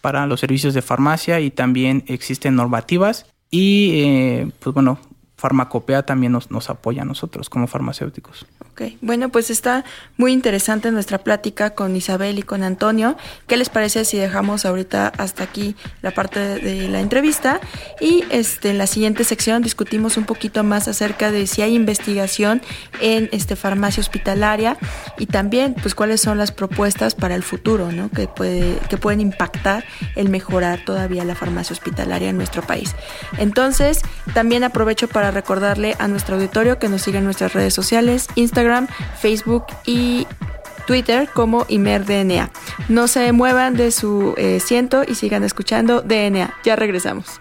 para 0.00 0.26
los 0.26 0.40
servicios 0.40 0.74
de 0.74 0.82
farmacia 0.82 1.40
y 1.40 1.50
también 1.50 2.04
existen 2.06 2.54
normativas 2.54 3.26
y 3.50 4.44
pues 4.60 4.74
bueno 4.74 4.98
Farmacopea 5.38 6.02
también 6.02 6.32
nos, 6.32 6.50
nos 6.50 6.68
apoya 6.68 7.02
a 7.02 7.04
nosotros 7.04 7.48
como 7.48 7.68
farmacéuticos. 7.68 8.44
Ok, 8.72 8.82
bueno, 9.00 9.28
pues 9.28 9.50
está 9.50 9.84
muy 10.16 10.32
interesante 10.32 10.90
nuestra 10.90 11.18
plática 11.18 11.70
con 11.70 11.94
Isabel 11.94 12.40
y 12.40 12.42
con 12.42 12.64
Antonio. 12.64 13.16
¿Qué 13.46 13.56
les 13.56 13.68
parece 13.68 14.04
si 14.04 14.18
dejamos 14.18 14.64
ahorita 14.64 15.12
hasta 15.16 15.44
aquí 15.44 15.76
la 16.02 16.10
parte 16.10 16.40
de 16.40 16.88
la 16.88 16.98
entrevista? 16.98 17.60
Y 18.00 18.24
este, 18.30 18.70
en 18.70 18.78
la 18.78 18.88
siguiente 18.88 19.22
sección 19.22 19.62
discutimos 19.62 20.16
un 20.16 20.24
poquito 20.24 20.64
más 20.64 20.88
acerca 20.88 21.30
de 21.30 21.46
si 21.46 21.62
hay 21.62 21.74
investigación 21.74 22.60
en 23.00 23.28
este, 23.30 23.54
farmacia 23.54 24.00
hospitalaria 24.00 24.76
y 25.18 25.26
también 25.26 25.76
pues 25.80 25.94
cuáles 25.94 26.20
son 26.20 26.36
las 26.36 26.50
propuestas 26.50 27.14
para 27.14 27.36
el 27.36 27.44
futuro, 27.44 27.92
¿no? 27.92 28.10
Que, 28.10 28.26
puede, 28.26 28.76
que 28.88 28.96
pueden 28.96 29.20
impactar 29.20 29.84
el 30.16 30.30
mejorar 30.30 30.84
todavía 30.84 31.24
la 31.24 31.36
farmacia 31.36 31.74
hospitalaria 31.74 32.30
en 32.30 32.36
nuestro 32.36 32.62
país. 32.62 32.96
Entonces, 33.38 34.02
también 34.34 34.64
aprovecho 34.64 35.06
para 35.06 35.27
recordarle 35.30 35.96
a 35.98 36.08
nuestro 36.08 36.36
auditorio 36.36 36.78
que 36.78 36.88
nos 36.88 37.02
siga 37.02 37.18
en 37.18 37.24
nuestras 37.24 37.52
redes 37.52 37.74
sociales, 37.74 38.28
Instagram, 38.34 38.88
Facebook 39.20 39.64
y 39.84 40.26
Twitter 40.86 41.28
como 41.32 41.66
ImerDNA. 41.68 42.50
No 42.88 43.08
se 43.08 43.32
muevan 43.32 43.76
de 43.76 43.92
su 43.92 44.34
eh, 44.38 44.58
ciento 44.60 45.02
y 45.06 45.14
sigan 45.14 45.44
escuchando 45.44 46.00
DNA. 46.00 46.54
Ya 46.64 46.76
regresamos. 46.76 47.40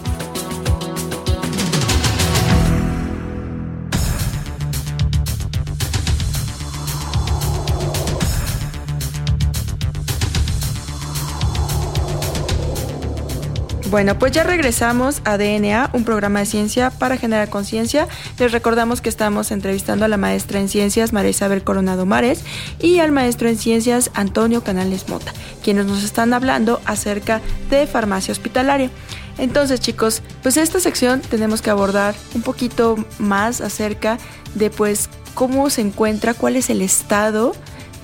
Bueno, 13.91 14.17
pues 14.17 14.31
ya 14.31 14.43
regresamos 14.43 15.21
a 15.25 15.37
DNA, 15.37 15.89
un 15.91 16.05
programa 16.05 16.39
de 16.39 16.45
ciencia 16.45 16.91
para 16.91 17.17
generar 17.17 17.49
conciencia. 17.49 18.07
Les 18.39 18.53
recordamos 18.53 19.01
que 19.01 19.09
estamos 19.09 19.51
entrevistando 19.51 20.05
a 20.05 20.07
la 20.07 20.15
maestra 20.15 20.61
en 20.61 20.69
ciencias 20.69 21.11
María 21.11 21.31
Isabel 21.31 21.65
Coronado 21.65 22.05
Mares 22.05 22.45
y 22.79 22.99
al 22.99 23.11
maestro 23.11 23.49
en 23.49 23.57
ciencias 23.57 24.09
Antonio 24.13 24.63
Canales 24.63 25.09
Mota, 25.09 25.33
quienes 25.61 25.87
nos 25.87 26.05
están 26.05 26.33
hablando 26.33 26.79
acerca 26.85 27.41
de 27.69 27.85
farmacia 27.85 28.31
hospitalaria. 28.31 28.89
Entonces, 29.37 29.81
chicos, 29.81 30.21
pues 30.41 30.55
esta 30.55 30.79
sección 30.79 31.19
tenemos 31.19 31.61
que 31.61 31.69
abordar 31.69 32.15
un 32.33 32.43
poquito 32.43 32.95
más 33.19 33.59
acerca 33.59 34.19
de 34.55 34.69
pues 34.69 35.09
cómo 35.33 35.69
se 35.69 35.81
encuentra, 35.81 36.33
cuál 36.33 36.55
es 36.55 36.69
el 36.69 36.81
estado 36.81 37.51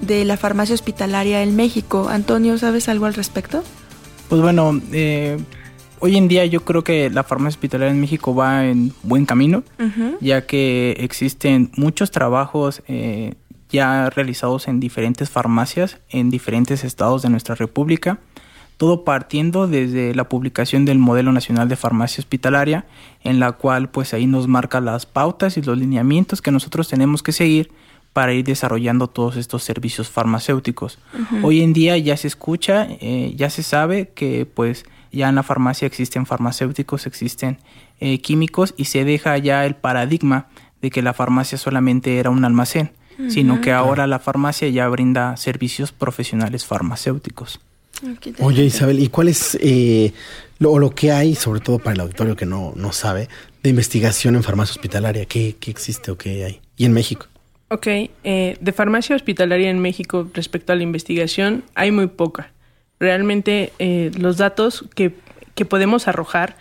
de 0.01 0.25
la 0.25 0.35
farmacia 0.35 0.75
hospitalaria 0.75 1.43
en 1.43 1.55
México. 1.55 2.09
Antonio, 2.09 2.57
¿sabes 2.57 2.89
algo 2.89 3.05
al 3.05 3.13
respecto? 3.13 3.63
Pues 4.27 4.41
bueno, 4.41 4.81
eh, 4.91 5.37
Hoy 5.99 6.15
en 6.15 6.27
día 6.27 6.45
yo 6.45 6.63
creo 6.63 6.83
que 6.83 7.09
la 7.09 7.23
farmacia 7.23 7.57
hospitalaria 7.57 7.91
en 7.91 7.99
México 7.99 8.35
va 8.35 8.65
en 8.65 8.93
buen 9.03 9.25
camino, 9.25 9.63
ya 10.21 10.45
que 10.45 10.95
existen 10.99 11.71
muchos 11.75 12.11
trabajos 12.11 12.83
eh, 12.87 13.33
ya 13.69 14.09
realizados 14.09 14.67
en 14.67 14.79
diferentes 14.79 15.29
farmacias 15.29 15.97
en 16.09 16.29
diferentes 16.29 16.83
estados 16.83 17.21
de 17.23 17.29
nuestra 17.29 17.55
república, 17.55 18.19
todo 18.77 19.03
partiendo 19.03 19.67
desde 19.67 20.13
la 20.13 20.29
publicación 20.29 20.85
del 20.85 20.99
Modelo 20.99 21.31
Nacional 21.31 21.67
de 21.67 21.75
Farmacia 21.75 22.21
Hospitalaria, 22.21 22.85
en 23.23 23.39
la 23.39 23.53
cual 23.53 23.89
pues 23.89 24.13
ahí 24.13 24.27
nos 24.27 24.47
marca 24.47 24.79
las 24.79 25.07
pautas 25.07 25.57
y 25.57 25.63
los 25.63 25.77
lineamientos 25.77 26.43
que 26.43 26.51
nosotros 26.51 26.87
tenemos 26.87 27.23
que 27.23 27.31
seguir 27.31 27.71
para 28.13 28.33
ir 28.33 28.45
desarrollando 28.45 29.07
todos 29.07 29.35
estos 29.35 29.63
servicios 29.63 30.09
farmacéuticos. 30.09 30.99
Hoy 31.43 31.61
en 31.61 31.73
día 31.73 31.97
ya 31.97 32.17
se 32.17 32.27
escucha, 32.27 32.87
eh, 32.89 33.33
ya 33.35 33.49
se 33.49 33.63
sabe 33.63 34.09
que 34.15 34.45
pues 34.45 34.85
ya 35.17 35.27
en 35.27 35.35
la 35.35 35.43
farmacia 35.43 35.85
existen 35.85 36.25
farmacéuticos, 36.25 37.05
existen 37.05 37.57
eh, 37.99 38.21
químicos 38.21 38.73
y 38.77 38.85
se 38.85 39.03
deja 39.03 39.37
ya 39.37 39.65
el 39.65 39.75
paradigma 39.75 40.47
de 40.81 40.91
que 40.91 41.01
la 41.01 41.13
farmacia 41.13 41.57
solamente 41.57 42.19
era 42.19 42.29
un 42.29 42.45
almacén, 42.45 42.91
sino 43.29 43.61
que 43.61 43.71
ahora 43.71 44.05
la 44.05 44.19
farmacia 44.19 44.69
ya 44.69 44.87
brinda 44.87 45.35
servicios 45.37 45.91
profesionales 45.91 46.65
farmacéuticos. 46.65 47.59
Oye 48.39 48.63
Isabel, 48.63 48.99
¿y 48.99 49.07
cuál 49.07 49.27
es 49.27 49.57
eh, 49.59 50.13
lo, 50.59 50.77
lo, 50.77 50.91
que 50.91 51.11
hay, 51.11 51.33
sobre 51.33 51.61
todo 51.61 51.79
para 51.79 51.95
el 51.95 52.01
auditorio 52.01 52.35
que 52.35 52.45
no, 52.45 52.73
no 52.75 52.91
sabe, 52.91 53.27
de 53.63 53.71
investigación 53.71 54.35
en 54.35 54.43
farmacia 54.43 54.73
hospitalaria? 54.73 55.25
¿Qué, 55.25 55.55
qué 55.59 55.71
existe 55.71 56.11
o 56.11 56.17
qué 56.17 56.45
hay? 56.45 56.61
Y 56.77 56.85
en 56.85 56.93
México. 56.93 57.25
Ok, 57.69 57.87
eh, 57.87 58.57
de 58.61 58.71
farmacia 58.71 59.15
hospitalaria 59.15 59.71
en 59.71 59.79
México 59.79 60.29
respecto 60.33 60.71
a 60.71 60.75
la 60.75 60.83
investigación 60.83 61.63
hay 61.73 61.91
muy 61.91 62.07
poca 62.07 62.51
realmente 62.99 63.73
eh, 63.79 64.11
los 64.17 64.37
datos 64.37 64.85
que, 64.95 65.13
que 65.55 65.65
podemos 65.65 66.07
arrojar 66.07 66.55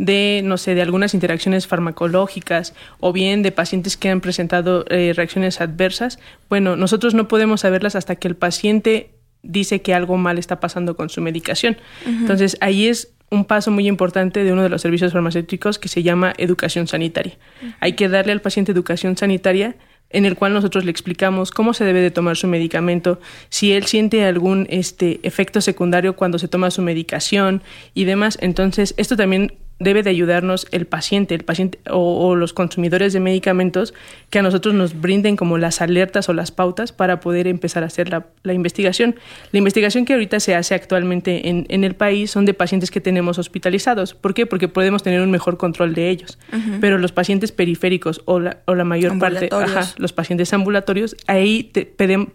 de, 0.00 0.40
no 0.42 0.56
sé, 0.56 0.74
de 0.74 0.80
algunas 0.80 1.12
interacciones 1.12 1.66
farmacológicas 1.66 2.74
o 3.00 3.12
bien 3.12 3.42
de 3.42 3.52
pacientes 3.52 3.98
que 3.98 4.08
han 4.08 4.22
presentado 4.22 4.86
eh, 4.88 5.12
reacciones 5.14 5.60
adversas, 5.60 6.18
bueno, 6.48 6.74
nosotros 6.74 7.12
no 7.12 7.28
podemos 7.28 7.60
saberlas 7.60 7.96
hasta 7.96 8.16
que 8.16 8.26
el 8.26 8.34
paciente 8.34 9.10
dice 9.42 9.82
que 9.82 9.92
algo 9.92 10.16
mal 10.16 10.38
está 10.38 10.58
pasando 10.58 10.96
con 10.96 11.10
su 11.10 11.20
medicación. 11.20 11.76
Entonces, 12.06 12.56
ahí 12.62 12.86
es 12.88 13.12
un 13.30 13.44
paso 13.44 13.70
muy 13.70 13.86
importante 13.86 14.42
de 14.42 14.52
uno 14.52 14.62
de 14.62 14.70
los 14.70 14.80
servicios 14.80 15.12
farmacéuticos 15.12 15.78
que 15.78 15.88
se 15.88 16.02
llama 16.02 16.32
educación 16.38 16.86
sanitaria. 16.86 17.34
Hay 17.80 17.92
que 17.92 18.08
darle 18.08 18.32
al 18.32 18.40
paciente 18.40 18.72
educación 18.72 19.18
sanitaria 19.18 19.76
en 20.10 20.24
el 20.26 20.36
cual 20.36 20.52
nosotros 20.52 20.84
le 20.84 20.90
explicamos 20.90 21.50
cómo 21.50 21.72
se 21.72 21.84
debe 21.84 22.00
de 22.00 22.10
tomar 22.10 22.36
su 22.36 22.46
medicamento, 22.46 23.20
si 23.48 23.72
él 23.72 23.86
siente 23.86 24.24
algún 24.24 24.66
este, 24.70 25.20
efecto 25.22 25.60
secundario 25.60 26.16
cuando 26.16 26.38
se 26.38 26.48
toma 26.48 26.70
su 26.70 26.82
medicación 26.82 27.62
y 27.94 28.04
demás. 28.04 28.38
Entonces, 28.40 28.94
esto 28.96 29.16
también 29.16 29.54
debe 29.80 30.02
de 30.02 30.10
ayudarnos 30.10 30.66
el 30.70 30.86
paciente, 30.86 31.34
el 31.34 31.42
paciente 31.42 31.80
o, 31.90 32.36
los 32.36 32.52
consumidores 32.52 33.12
de 33.14 33.20
medicamentos 33.20 33.94
que 34.28 34.38
a 34.38 34.42
nosotros 34.42 34.74
nos 34.74 35.00
brinden 35.00 35.36
como 35.36 35.58
las 35.58 35.80
alertas 35.80 36.28
o 36.28 36.34
las 36.34 36.52
pautas 36.52 36.92
para 36.92 37.18
poder 37.20 37.46
empezar 37.46 37.82
a 37.82 37.86
hacer 37.86 38.10
la, 38.10 38.52
investigación. 38.52 39.16
La 39.52 39.58
investigación 39.58 40.04
que 40.04 40.12
ahorita 40.12 40.38
se 40.38 40.54
hace 40.54 40.74
actualmente 40.74 41.48
en, 41.48 41.66
en, 41.70 41.82
el 41.84 41.94
país 41.94 42.30
son 42.30 42.44
de 42.44 42.52
pacientes 42.52 42.90
que 42.90 43.00
tenemos 43.00 43.38
hospitalizados. 43.38 44.14
¿Por 44.14 44.34
qué? 44.34 44.44
Porque 44.44 44.68
podemos 44.68 45.02
tener 45.02 45.22
un 45.22 45.30
mejor 45.30 45.56
control 45.56 45.94
de 45.94 46.10
ellos. 46.10 46.38
Pero 46.80 46.98
los 46.98 47.12
pacientes 47.12 47.50
periféricos 47.50 48.20
o 48.26 48.38
la, 48.38 48.58
o 48.66 48.74
la 48.74 48.84
mayor 48.84 49.18
parte, 49.18 49.48
ajá, 49.50 49.92
los 49.96 50.12
pacientes 50.12 50.52
ambulatorios, 50.52 51.16
ahí 51.26 51.72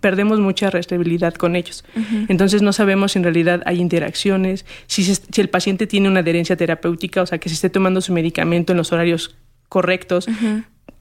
perdemos 0.02 0.40
mucha 0.40 0.72
restabilidad 0.72 1.36
con 1.36 1.56
ellos. 1.56 1.86
Entonces 2.28 2.64
no 2.64 2.74
sabemos 2.74 3.12
si 3.12 3.20
en 3.20 3.24
realidad 3.24 3.62
hay 3.68 3.80
interacciones, 3.80 4.66
si, 4.88 5.04
si 5.04 5.42
el 5.42 5.50
paciente 5.50 5.86
tiene 5.86 6.10
una 6.10 6.22
adherencia 6.22 6.56
terapéutica, 6.56 7.22
o 7.22 7.26
sea, 7.26 7.35
que 7.38 7.50
se 7.50 7.56
esté 7.56 7.70
tomando 7.70 8.02
su 8.02 8.14
medicamento 8.14 8.74
en 8.74 8.78
los 8.78 8.92
horarios 8.92 9.36
correctos. 9.70 10.28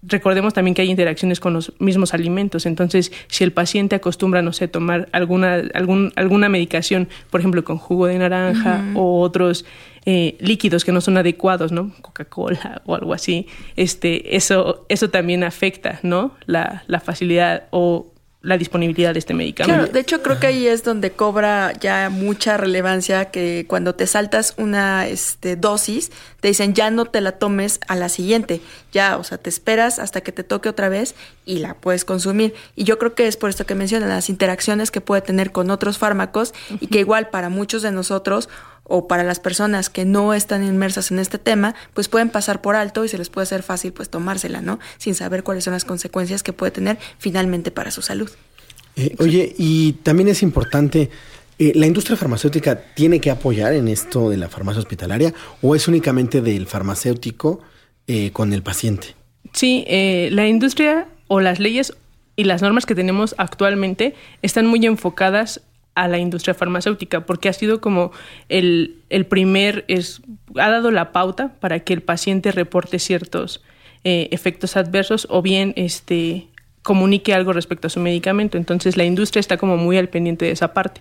Recordemos 0.06 0.52
también 0.52 0.74
que 0.74 0.82
hay 0.82 0.90
interacciones 0.90 1.40
con 1.40 1.54
los 1.54 1.72
mismos 1.78 2.12
alimentos. 2.12 2.66
Entonces, 2.66 3.10
si 3.28 3.42
el 3.42 3.52
paciente 3.52 3.96
acostumbra, 3.96 4.42
no 4.42 4.52
sé, 4.52 4.68
tomar 4.68 5.08
alguna, 5.12 5.62
algún, 5.72 6.12
alguna 6.16 6.48
medicación, 6.48 7.08
por 7.30 7.40
ejemplo, 7.40 7.64
con 7.64 7.78
jugo 7.78 8.06
de 8.06 8.18
naranja 8.18 8.84
o 8.94 9.20
otros 9.20 9.64
eh, 10.04 10.36
líquidos 10.40 10.84
que 10.84 10.92
no 10.92 11.00
son 11.00 11.16
adecuados, 11.16 11.72
¿no? 11.72 11.92
Coca-Cola 12.02 12.82
o 12.84 12.94
algo 12.94 13.14
así, 13.14 13.46
este, 13.76 14.36
eso, 14.36 14.84
eso 14.90 15.08
también 15.08 15.42
afecta, 15.42 16.00
¿no? 16.02 16.34
La, 16.44 16.84
la 16.86 17.00
facilidad 17.00 17.64
o 17.70 18.13
la 18.44 18.58
disponibilidad 18.58 19.14
de 19.14 19.18
este 19.18 19.32
medicamento. 19.32 19.74
Claro, 19.74 19.92
de 19.92 20.00
hecho 20.00 20.22
creo 20.22 20.38
que 20.38 20.46
ahí 20.46 20.66
es 20.66 20.84
donde 20.84 21.10
cobra 21.10 21.72
ya 21.80 22.10
mucha 22.10 22.58
relevancia 22.58 23.30
que 23.30 23.64
cuando 23.66 23.94
te 23.94 24.06
saltas 24.06 24.52
una 24.58 25.06
este, 25.06 25.56
dosis, 25.56 26.12
te 26.40 26.48
dicen 26.48 26.74
ya 26.74 26.90
no 26.90 27.06
te 27.06 27.22
la 27.22 27.32
tomes 27.32 27.80
a 27.88 27.96
la 27.96 28.10
siguiente, 28.10 28.60
ya, 28.92 29.16
o 29.16 29.24
sea, 29.24 29.38
te 29.38 29.48
esperas 29.48 29.98
hasta 29.98 30.20
que 30.20 30.30
te 30.30 30.44
toque 30.44 30.68
otra 30.68 30.90
vez 30.90 31.14
y 31.46 31.60
la 31.60 31.72
puedes 31.72 32.04
consumir. 32.04 32.54
Y 32.76 32.84
yo 32.84 32.98
creo 32.98 33.14
que 33.14 33.26
es 33.26 33.38
por 33.38 33.48
esto 33.48 33.64
que 33.64 33.74
mencionan 33.74 34.10
las 34.10 34.28
interacciones 34.28 34.90
que 34.90 35.00
puede 35.00 35.22
tener 35.22 35.50
con 35.50 35.70
otros 35.70 35.96
fármacos 35.96 36.52
y 36.80 36.88
que 36.88 37.00
igual 37.00 37.30
para 37.30 37.48
muchos 37.48 37.80
de 37.80 37.92
nosotros 37.92 38.50
o 38.84 39.08
para 39.08 39.24
las 39.24 39.40
personas 39.40 39.90
que 39.90 40.04
no 40.04 40.34
están 40.34 40.64
inmersas 40.64 41.10
en 41.10 41.18
este 41.18 41.38
tema, 41.38 41.74
pues 41.94 42.08
pueden 42.08 42.30
pasar 42.30 42.60
por 42.60 42.76
alto 42.76 43.04
y 43.04 43.08
se 43.08 43.18
les 43.18 43.30
puede 43.30 43.44
hacer 43.44 43.62
fácil 43.62 43.92
pues 43.92 44.10
tomársela, 44.10 44.60
¿no? 44.60 44.78
Sin 44.98 45.14
saber 45.14 45.42
cuáles 45.42 45.64
son 45.64 45.72
las 45.72 45.84
consecuencias 45.84 46.42
que 46.42 46.52
puede 46.52 46.70
tener 46.70 46.98
finalmente 47.18 47.70
para 47.70 47.90
su 47.90 48.02
salud. 48.02 48.30
Eh, 48.96 49.16
oye, 49.18 49.54
y 49.58 49.94
también 50.02 50.28
es 50.28 50.42
importante, 50.42 51.10
eh, 51.58 51.72
¿la 51.74 51.86
industria 51.86 52.16
farmacéutica 52.16 52.78
tiene 52.94 53.20
que 53.20 53.30
apoyar 53.30 53.72
en 53.72 53.88
esto 53.88 54.30
de 54.30 54.36
la 54.36 54.48
farmacia 54.48 54.80
hospitalaria 54.80 55.34
o 55.62 55.74
es 55.74 55.88
únicamente 55.88 56.40
del 56.40 56.66
farmacéutico 56.66 57.60
eh, 58.06 58.30
con 58.32 58.52
el 58.52 58.62
paciente? 58.62 59.14
Sí, 59.52 59.84
la 60.30 60.48
industria 60.48 61.06
o 61.28 61.40
las 61.40 61.60
leyes 61.60 61.94
y 62.34 62.44
las 62.44 62.60
normas 62.60 62.86
que 62.86 62.94
tenemos 62.96 63.36
actualmente 63.38 64.14
están 64.42 64.66
muy 64.66 64.84
enfocadas 64.84 65.60
a 65.94 66.08
la 66.08 66.18
industria 66.18 66.54
farmacéutica, 66.54 67.24
porque 67.24 67.48
ha 67.48 67.52
sido 67.52 67.80
como 67.80 68.12
el, 68.48 68.96
el 69.10 69.26
primer, 69.26 69.84
es, 69.88 70.22
ha 70.56 70.70
dado 70.70 70.90
la 70.90 71.12
pauta 71.12 71.54
para 71.60 71.80
que 71.80 71.92
el 71.92 72.02
paciente 72.02 72.52
reporte 72.52 72.98
ciertos 72.98 73.62
eh, 74.02 74.28
efectos 74.32 74.76
adversos 74.76 75.26
o 75.30 75.40
bien 75.40 75.72
este, 75.76 76.48
comunique 76.82 77.32
algo 77.32 77.54
respecto 77.54 77.86
a 77.86 77.90
su 77.90 77.98
medicamento. 78.00 78.58
Entonces 78.58 78.98
la 78.98 79.04
industria 79.04 79.40
está 79.40 79.56
como 79.56 79.78
muy 79.78 79.96
al 79.96 80.10
pendiente 80.10 80.44
de 80.44 80.50
esa 80.50 80.74
parte. 80.74 81.00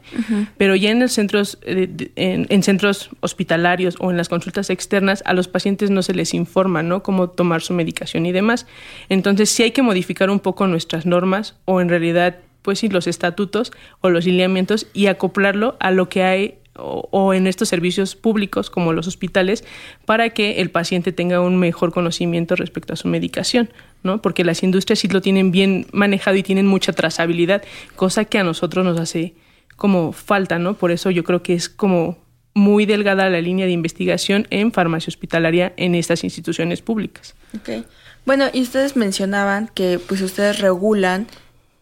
Pero 0.58 0.76
ya 0.76 0.92
en 0.92 1.02
los 1.02 1.12
centros, 1.12 1.58
eh, 1.64 1.90
en, 2.16 2.48
en, 2.50 2.64
centros 2.64 3.10
hospitalarios 3.20 3.98
o 4.00 4.10
en 4.10 4.16
las 4.16 4.30
consultas 4.30 4.70
externas, 4.70 5.22
a 5.26 5.34
los 5.34 5.50
pacientes 5.50 5.90
no 5.90 6.02
se 6.02 6.14
les 6.14 6.34
informa, 6.34 6.84
¿no? 6.84 7.04
Cómo 7.04 7.30
tomar 7.30 7.62
su 7.62 7.74
medicación 7.74 8.26
y 8.26 8.32
demás. 8.32 8.66
Entonces 9.10 9.50
sí 9.50 9.64
hay 9.64 9.72
que 9.72 9.82
modificar 9.82 10.30
un 10.30 10.40
poco 10.40 10.66
nuestras 10.68 11.06
normas 11.06 11.56
o 11.66 11.82
en 11.82 11.90
realidad 11.90 12.38
pues 12.64 12.80
sí, 12.80 12.90
los 12.90 13.06
estatutos 13.06 13.72
o 14.02 14.10
los 14.10 14.26
lineamientos 14.26 14.88
y 14.94 15.06
acoplarlo 15.06 15.78
a 15.80 15.92
lo 15.92 16.10
que 16.10 16.24
hay 16.24 16.58
o, 16.76 17.34
en 17.34 17.46
estos 17.46 17.70
servicios 17.70 18.16
públicos 18.16 18.72
como 18.72 18.94
los 18.94 19.08
hospitales 19.08 19.64
para 20.06 20.32
que 20.32 20.62
el 20.62 20.72
paciente 20.72 21.12
tenga 21.12 21.40
un 21.40 21.58
mejor 21.58 21.94
conocimiento 21.94 22.56
respecto 22.56 22.94
a 22.94 22.96
su 22.96 23.08
medicación, 23.08 23.70
¿no? 24.02 24.22
Porque 24.22 24.44
las 24.44 24.64
industrias 24.64 25.00
sí 25.00 25.08
lo 25.08 25.22
tienen 25.22 25.52
bien 25.52 25.86
manejado 25.92 26.36
y 26.38 26.44
tienen 26.44 26.66
mucha 26.66 26.94
trazabilidad, 26.94 27.64
cosa 27.96 28.26
que 28.26 28.40
a 28.40 28.44
nosotros 28.44 28.84
nos 28.84 29.00
hace 29.00 29.36
como 29.76 30.14
falta, 30.14 30.58
¿no? 30.58 30.74
Por 30.76 30.92
eso 30.92 31.12
yo 31.12 31.24
creo 31.24 31.44
que 31.44 31.54
es 31.54 31.70
como 31.70 32.18
muy 32.56 32.86
delgada 32.86 33.30
la 33.30 33.42
línea 33.42 33.66
de 33.66 33.72
investigación 33.72 34.48
en 34.50 34.72
farmacia 34.72 35.10
hospitalaria 35.10 35.74
en 35.78 35.96
estas 35.96 36.24
instituciones 36.24 36.82
públicas. 36.82 37.36
Okay. 37.60 37.86
Bueno, 38.26 38.46
y 38.54 38.62
ustedes 38.62 38.96
mencionaban 38.96 39.70
que 39.74 40.00
pues 40.00 40.22
ustedes 40.22 40.60
regulan 40.60 41.28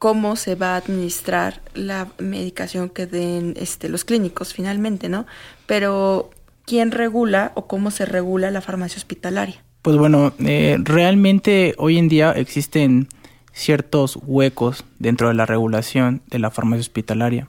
cómo 0.01 0.35
se 0.35 0.55
va 0.55 0.73
a 0.73 0.77
administrar 0.77 1.61
la 1.75 2.07
medicación 2.17 2.89
que 2.89 3.05
den 3.05 3.53
este, 3.55 3.87
los 3.87 4.03
clínicos 4.03 4.51
finalmente, 4.51 5.09
¿no? 5.09 5.27
Pero, 5.67 6.31
¿quién 6.65 6.89
regula 6.89 7.51
o 7.53 7.67
cómo 7.67 7.91
se 7.91 8.07
regula 8.07 8.49
la 8.49 8.61
farmacia 8.61 8.97
hospitalaria? 8.97 9.63
Pues 9.83 9.97
bueno, 9.97 10.33
eh, 10.39 10.79
realmente 10.79 11.75
hoy 11.77 11.99
en 11.99 12.09
día 12.09 12.31
existen 12.31 13.09
ciertos 13.53 14.17
huecos 14.23 14.85
dentro 14.97 15.27
de 15.27 15.35
la 15.35 15.45
regulación 15.45 16.23
de 16.31 16.39
la 16.39 16.49
farmacia 16.49 16.81
hospitalaria, 16.81 17.47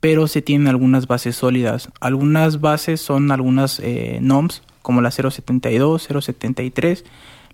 pero 0.00 0.26
se 0.26 0.42
tienen 0.42 0.66
algunas 0.66 1.06
bases 1.06 1.36
sólidas. 1.36 1.90
Algunas 2.00 2.60
bases 2.60 3.00
son 3.00 3.30
algunas 3.30 3.78
eh, 3.78 4.18
NOMS, 4.22 4.64
como 4.82 5.02
la 5.02 5.12
072, 5.12 6.02
073, 6.02 7.04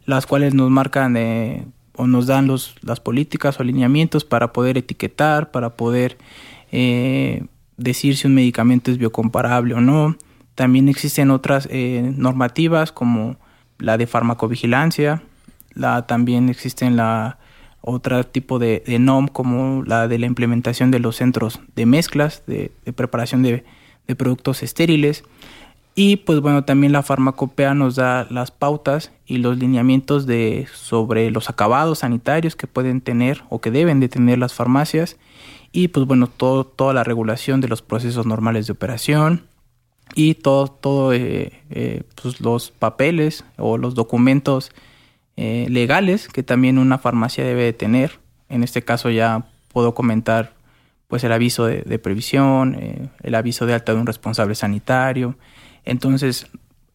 las 0.07 0.25
cuales 0.25 0.55
nos 0.55 0.71
marcan 0.71 1.19
eh, 1.19 1.67
nos 2.06 2.26
dan 2.26 2.47
los, 2.47 2.75
las 2.82 3.00
políticas 3.00 3.59
o 3.59 3.62
alineamientos 3.62 4.25
para 4.25 4.52
poder 4.52 4.78
etiquetar, 4.78 5.50
para 5.50 5.76
poder 5.76 6.18
eh, 6.71 7.44
decir 7.76 8.16
si 8.16 8.26
un 8.26 8.35
medicamento 8.35 8.90
es 8.90 8.99
biocomparable 8.99 9.75
o 9.75 9.80
no. 9.80 10.16
También 10.54 10.88
existen 10.88 11.30
otras 11.30 11.68
eh, 11.71 12.12
normativas 12.16 12.92
como 12.92 13.37
la 13.78 13.97
de 13.97 14.06
farmacovigilancia, 14.06 15.22
la, 15.74 16.07
también 16.07 16.48
existen 16.48 16.96
la 16.96 17.38
otro 17.81 18.24
tipo 18.24 18.59
de, 18.59 18.85
NOM 19.00 19.27
como 19.27 19.83
la 19.85 20.07
de 20.07 20.18
la 20.18 20.27
implementación 20.27 20.90
de 20.90 21.00
los 21.00 21.16
centros 21.16 21.61
de 21.74 21.85
mezclas, 21.85 22.44
de, 22.46 22.70
preparación 22.94 23.42
de, 23.42 23.64
de 24.07 24.14
productos 24.14 24.62
estériles. 24.62 25.24
Y 25.94 26.16
pues 26.16 26.40
bueno, 26.40 26.64
también 26.64 26.92
la 26.92 27.02
farmacopea 27.02 27.74
nos 27.74 27.96
da 27.96 28.26
las 28.31 28.50
pautas 28.50 29.12
y 29.26 29.38
los 29.38 29.59
lineamientos 29.59 30.26
de 30.26 30.66
sobre 30.72 31.31
los 31.31 31.50
acabados 31.50 31.98
sanitarios 31.98 32.57
que 32.57 32.66
pueden 32.66 33.02
tener 33.02 33.42
o 33.50 33.61
que 33.61 33.70
deben 33.70 34.00
de 34.00 34.09
tener 34.09 34.38
las 34.38 34.55
farmacias 34.55 35.18
y 35.70 35.88
pues 35.88 36.07
bueno, 36.07 36.28
todo, 36.28 36.64
toda 36.64 36.94
la 36.94 37.05
regulación 37.05 37.61
de 37.61 37.68
los 37.68 37.83
procesos 37.83 38.24
normales 38.24 38.66
de 38.66 38.72
operación 38.72 39.44
y 40.14 40.35
todo, 40.35 40.68
todo 40.68 41.12
eh, 41.12 41.52
eh, 41.70 42.02
pues 42.20 42.40
los 42.40 42.70
papeles 42.70 43.44
o 43.59 43.76
los 43.76 43.94
documentos 43.94 44.70
eh, 45.37 45.66
legales 45.68 46.28
que 46.28 46.42
también 46.42 46.78
una 46.78 46.98
farmacia 46.98 47.44
debe 47.44 47.64
de 47.64 47.72
tener. 47.74 48.18
En 48.48 48.62
este 48.62 48.83
caso 48.83 49.11
ya 49.11 49.46
puedo 49.72 49.94
comentar 49.94 50.55
pues 51.09 51.22
el 51.24 51.33
aviso 51.33 51.66
de, 51.66 51.83
de 51.83 51.98
previsión, 51.98 53.11
el 53.22 53.35
aviso 53.35 53.66
de 53.66 53.74
alta 53.74 53.92
de 53.92 54.00
un 54.00 54.07
responsable 54.07 54.55
sanitario, 54.55 55.37
entonces, 55.85 56.47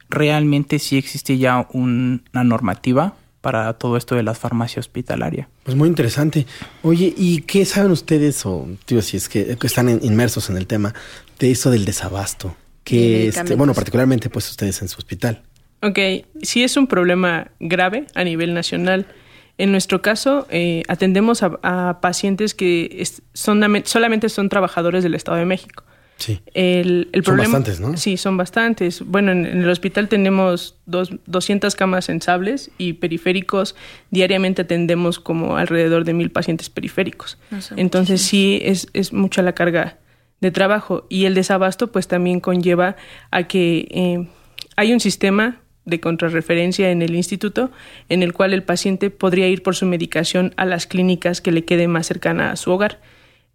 realmente 0.09 0.79
sí 0.79 0.97
existe 0.97 1.37
ya 1.37 1.67
una 1.73 2.43
normativa 2.43 3.15
para 3.41 3.73
todo 3.73 3.97
esto 3.97 4.15
de 4.15 4.23
la 4.23 4.33
farmacia 4.33 4.79
hospitalaria. 4.79 5.47
Pues 5.63 5.77
muy 5.77 5.87
interesante. 5.87 6.45
Oye, 6.81 7.13
¿y 7.15 7.41
qué 7.41 7.65
saben 7.65 7.91
ustedes, 7.91 8.45
o 8.45 8.67
tío, 8.85 9.01
si 9.01 9.17
es 9.17 9.29
que, 9.29 9.57
están 9.63 9.89
inmersos 10.03 10.49
en 10.49 10.57
el 10.57 10.67
tema, 10.67 10.93
de 11.39 11.51
eso 11.51 11.69
del 11.69 11.85
desabasto? 11.85 12.55
Que, 12.83 13.27
este, 13.27 13.55
bueno, 13.55 13.73
particularmente 13.73 14.29
pues 14.29 14.49
ustedes 14.49 14.81
en 14.81 14.87
su 14.87 14.97
hospital. 14.97 15.43
Ok, 15.81 15.99
sí 16.41 16.63
es 16.63 16.77
un 16.77 16.87
problema 16.87 17.51
grave 17.59 18.07
a 18.15 18.23
nivel 18.23 18.53
nacional. 18.53 19.05
En 19.57 19.71
nuestro 19.71 20.01
caso, 20.01 20.47
eh, 20.49 20.83
atendemos 20.87 21.41
a, 21.43 21.99
pacientes 22.01 22.53
que 22.53 23.03
son, 23.33 23.61
solamente 23.85 24.29
son 24.29 24.49
trabajadores 24.49 25.03
del 25.03 25.15
Estado 25.15 25.37
de 25.37 25.45
México. 25.45 25.83
Sí. 26.17 26.41
El, 26.53 27.09
el 27.11 27.23
son 27.23 27.37
bastantes, 27.37 27.79
¿no? 27.79 27.95
Sí, 27.95 28.17
son 28.17 28.37
bastantes. 28.37 29.01
Bueno, 29.05 29.31
en, 29.31 29.45
el 29.45 29.69
hospital 29.69 30.09
tenemos 30.09 30.75
dos, 30.85 31.11
200 31.27 31.75
camas 31.75 32.05
sensables 32.05 32.71
y 32.77 32.93
periféricos. 32.93 33.75
Diariamente 34.09 34.63
atendemos 34.63 35.19
como 35.19 35.57
alrededor 35.57 36.03
de 36.03 36.13
mil 36.13 36.31
pacientes 36.31 36.69
periféricos. 36.69 37.37
Entonces 37.75 38.21
sí, 38.21 38.59
es, 38.63 38.87
es 38.93 39.13
mucha 39.13 39.41
la 39.41 39.53
carga 39.53 39.97
de 40.41 40.51
trabajo. 40.51 41.05
Y 41.09 41.25
el 41.25 41.35
desabasto 41.35 41.91
pues 41.91 42.07
también 42.07 42.39
conlleva 42.39 42.95
a 43.31 43.43
que 43.43 43.87
eh, 43.91 44.27
hay 44.75 44.93
un 44.93 44.99
sistema 44.99 45.61
de 45.85 45.99
contrarreferencia 45.99 46.91
en 46.91 47.01
el 47.01 47.15
instituto 47.15 47.71
en 48.09 48.21
el 48.21 48.33
cual 48.33 48.53
el 48.53 48.63
paciente 48.63 49.09
podría 49.09 49.47
ir 49.47 49.63
por 49.63 49.75
su 49.75 49.85
medicación 49.85 50.53
a 50.57 50.65
las 50.65 50.85
clínicas 50.85 51.41
que 51.41 51.51
le 51.51 51.63
quede 51.63 51.87
más 51.87 52.07
cercana 52.07 52.51
a 52.51 52.55
su 52.57 52.71
hogar 52.71 52.99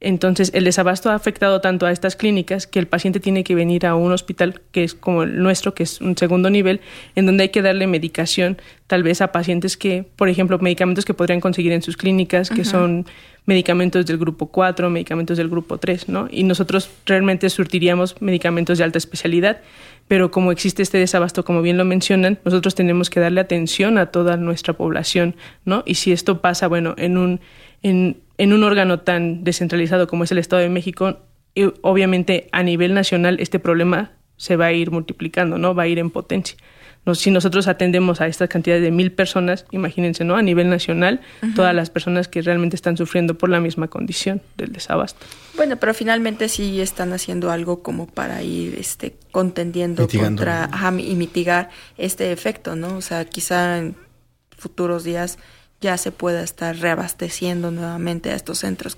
entonces, 0.02 0.50
el 0.54 0.64
desabasto 0.64 1.10
ha 1.10 1.14
afectado 1.14 1.60
tanto 1.60 1.86
a 1.86 1.92
estas 1.92 2.16
clínicas 2.16 2.66
que 2.66 2.78
el 2.78 2.86
paciente 2.86 3.20
tiene 3.20 3.44
que 3.44 3.54
venir 3.54 3.86
a 3.86 3.94
un 3.94 4.12
hospital 4.12 4.60
que 4.72 4.84
es 4.84 4.94
como 4.94 5.22
el 5.22 5.40
nuestro, 5.40 5.74
que 5.74 5.84
es 5.84 6.00
un 6.00 6.16
segundo 6.16 6.50
nivel, 6.50 6.80
en 7.14 7.26
donde 7.26 7.44
hay 7.44 7.48
que 7.50 7.62
darle 7.62 7.86
medicación 7.86 8.58
tal 8.88 9.02
vez 9.02 9.22
a 9.22 9.32
pacientes 9.32 9.76
que, 9.76 10.04
por 10.16 10.28
ejemplo, 10.28 10.58
medicamentos 10.58 11.04
que 11.04 11.14
podrían 11.14 11.40
conseguir 11.40 11.72
en 11.72 11.82
sus 11.82 11.96
clínicas, 11.96 12.50
que 12.50 12.64
son 12.64 13.06
medicamentos 13.46 14.04
del 14.06 14.18
grupo 14.18 14.46
4, 14.46 14.90
medicamentos 14.90 15.38
del 15.38 15.48
grupo 15.48 15.78
3, 15.78 16.08
¿no? 16.08 16.28
Y 16.30 16.42
nosotros 16.42 16.90
realmente 17.06 17.48
surtiríamos 17.48 18.20
medicamentos 18.20 18.78
de 18.78 18.84
alta 18.84 18.98
especialidad, 18.98 19.60
pero 20.08 20.30
como 20.30 20.52
existe 20.52 20.82
este 20.82 20.98
desabasto, 20.98 21.44
como 21.44 21.62
bien 21.62 21.78
lo 21.78 21.84
mencionan, 21.84 22.38
nosotros 22.44 22.74
tenemos 22.74 23.08
que 23.08 23.20
darle 23.20 23.40
atención 23.40 23.98
a 23.98 24.06
toda 24.06 24.36
nuestra 24.36 24.74
población, 24.74 25.36
¿no? 25.64 25.82
Y 25.86 25.94
si 25.94 26.12
esto 26.12 26.40
pasa, 26.40 26.66
bueno, 26.68 26.94
en 26.98 27.16
un 27.16 27.40
en, 27.82 28.21
en 28.38 28.52
un 28.52 28.64
órgano 28.64 29.00
tan 29.00 29.44
descentralizado 29.44 30.06
como 30.06 30.24
es 30.24 30.32
el 30.32 30.38
Estado 30.38 30.62
de 30.62 30.68
México, 30.68 31.18
y 31.54 31.64
obviamente 31.82 32.48
a 32.52 32.62
nivel 32.62 32.94
nacional 32.94 33.38
este 33.40 33.58
problema 33.58 34.12
se 34.36 34.56
va 34.56 34.66
a 34.66 34.72
ir 34.72 34.90
multiplicando, 34.90 35.58
¿no? 35.58 35.74
Va 35.74 35.84
a 35.84 35.86
ir 35.86 35.98
en 35.98 36.10
potencia. 36.10 36.56
si 37.14 37.30
nosotros 37.30 37.68
atendemos 37.68 38.20
a 38.20 38.26
esta 38.26 38.48
cantidad 38.48 38.80
de 38.80 38.90
mil 38.90 39.12
personas, 39.12 39.66
imagínense, 39.70 40.24
¿no? 40.24 40.36
A 40.36 40.42
nivel 40.42 40.70
nacional, 40.70 41.20
todas 41.54 41.74
las 41.74 41.90
personas 41.90 42.26
que 42.26 42.42
realmente 42.42 42.74
están 42.74 42.96
sufriendo 42.96 43.36
por 43.36 43.50
la 43.50 43.60
misma 43.60 43.88
condición 43.88 44.40
del 44.56 44.72
desabasto. 44.72 45.24
Bueno, 45.56 45.76
pero 45.76 45.94
finalmente 45.94 46.48
sí 46.48 46.80
están 46.80 47.12
haciendo 47.12 47.50
algo 47.50 47.82
como 47.82 48.06
para 48.06 48.42
ir 48.42 48.76
este, 48.78 49.14
contendiendo 49.30 50.08
contra 50.08 50.70
y 50.98 51.14
mitigar 51.14 51.70
este 51.98 52.32
efecto, 52.32 52.74
¿no? 52.74 52.96
O 52.96 53.00
sea, 53.00 53.24
quizá 53.26 53.78
en 53.78 53.94
futuros 54.56 55.04
días 55.04 55.38
ya 55.82 55.98
se 55.98 56.12
pueda 56.12 56.42
estar 56.42 56.76
reabasteciendo 56.78 57.70
nuevamente 57.70 58.30
a 58.30 58.34
estos 58.34 58.60
centros. 58.60 58.96